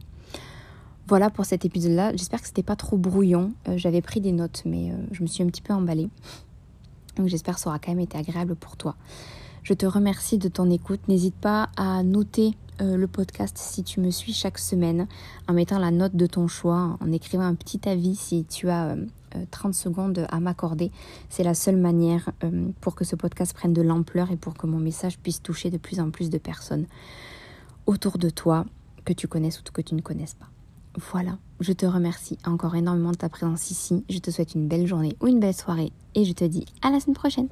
Voilà 1.09 1.29
pour 1.29 1.45
cet 1.45 1.65
épisode-là. 1.65 2.13
J'espère 2.13 2.41
que 2.41 2.47
c'était 2.47 2.63
pas 2.63 2.77
trop 2.77 2.97
brouillon. 2.97 3.53
J'avais 3.77 4.01
pris 4.01 4.23
des 4.23 4.33
notes, 4.33 4.63
mais 4.65 4.91
je 5.13 5.23
me 5.23 5.27
suis 5.27 5.43
un 5.43 5.47
petit 5.49 5.61
peu 5.61 5.75
emballée. 5.75 6.09
Donc 7.17 7.27
j'espère 7.27 7.57
que 7.57 7.61
ça 7.61 7.69
aura 7.69 7.79
quand 7.79 7.91
même 7.91 8.01
été 8.01 8.17
agréable 8.17 8.55
pour 8.55 8.79
toi. 8.79 8.97
Je 9.65 9.73
te 9.73 9.87
remercie 9.87 10.37
de 10.37 10.49
ton 10.49 10.71
écoute. 10.71 11.01
N'hésite 11.09 11.37
pas 11.37 11.71
à 11.79 12.03
noter 12.03 12.55
euh, 12.83 12.99
le 12.99 13.07
podcast 13.07 13.57
si 13.57 13.83
tu 13.83 13.99
me 13.99 14.11
suis 14.11 14.35
chaque 14.35 14.59
semaine 14.59 15.09
en 15.49 15.55
mettant 15.55 15.79
la 15.79 15.91
note 15.91 16.15
de 16.15 16.27
ton 16.27 16.49
choix, 16.49 16.99
en 17.01 17.13
écrivant 17.13 17.45
un 17.45 17.55
petit 17.55 17.89
avis 17.89 18.15
si 18.15 18.45
tu 18.45 18.69
as 18.69 18.95
30 19.51 19.65
euh, 19.65 19.69
euh, 19.69 19.73
secondes 19.73 20.27
à 20.29 20.39
m'accorder. 20.39 20.93
C'est 21.31 21.45
la 21.45 21.55
seule 21.55 21.79
manière 21.79 22.31
pour 22.83 22.95
que 22.95 23.07
ce 23.07 23.17
podcast 23.17 23.55
prenne 23.55 23.73
de 23.73 23.81
l'ampleur 23.81 24.31
et 24.31 24.37
pour 24.37 24.53
que 24.53 24.67
mon 24.67 24.79
message 24.79 25.19
puisse 25.19 25.41
toucher 25.41 25.71
de 25.71 25.79
plus 25.79 25.99
en 25.99 26.11
plus 26.11 26.29
de 26.29 26.37
personnes 26.37 26.85
autour 27.87 28.19
de 28.19 28.29
toi, 28.29 28.67
que 29.07 29.15
tu 29.15 29.29
connaisses 29.29 29.61
ou 29.61 29.63
que 29.73 29.81
tu 29.81 29.95
ne 29.95 30.03
connaisses 30.03 30.35
pas. 30.35 30.49
Voilà, 31.11 31.39
je 31.61 31.73
te 31.73 31.87
remercie 31.87 32.37
encore 32.45 32.77
énormément 32.77 33.13
de 33.13 33.17
ta 33.17 33.31
présence 33.31 33.71
ici. 33.71 34.05
Je 34.11 34.19
te 34.19 34.31
souhaite 34.31 34.55
une 34.55 34.69
belle 34.69 34.87
journée 34.87 35.17
ou 35.23 35.27
une 35.27 35.41
belle 35.41 35.55
soirée 35.55 35.91
et 36.15 36.27
je 36.27 36.33
te 36.35 36.45
dis 36.45 36.67
à 36.83 36.91
la 36.91 37.01
semaine 37.01 37.17
prochaine. 37.17 37.49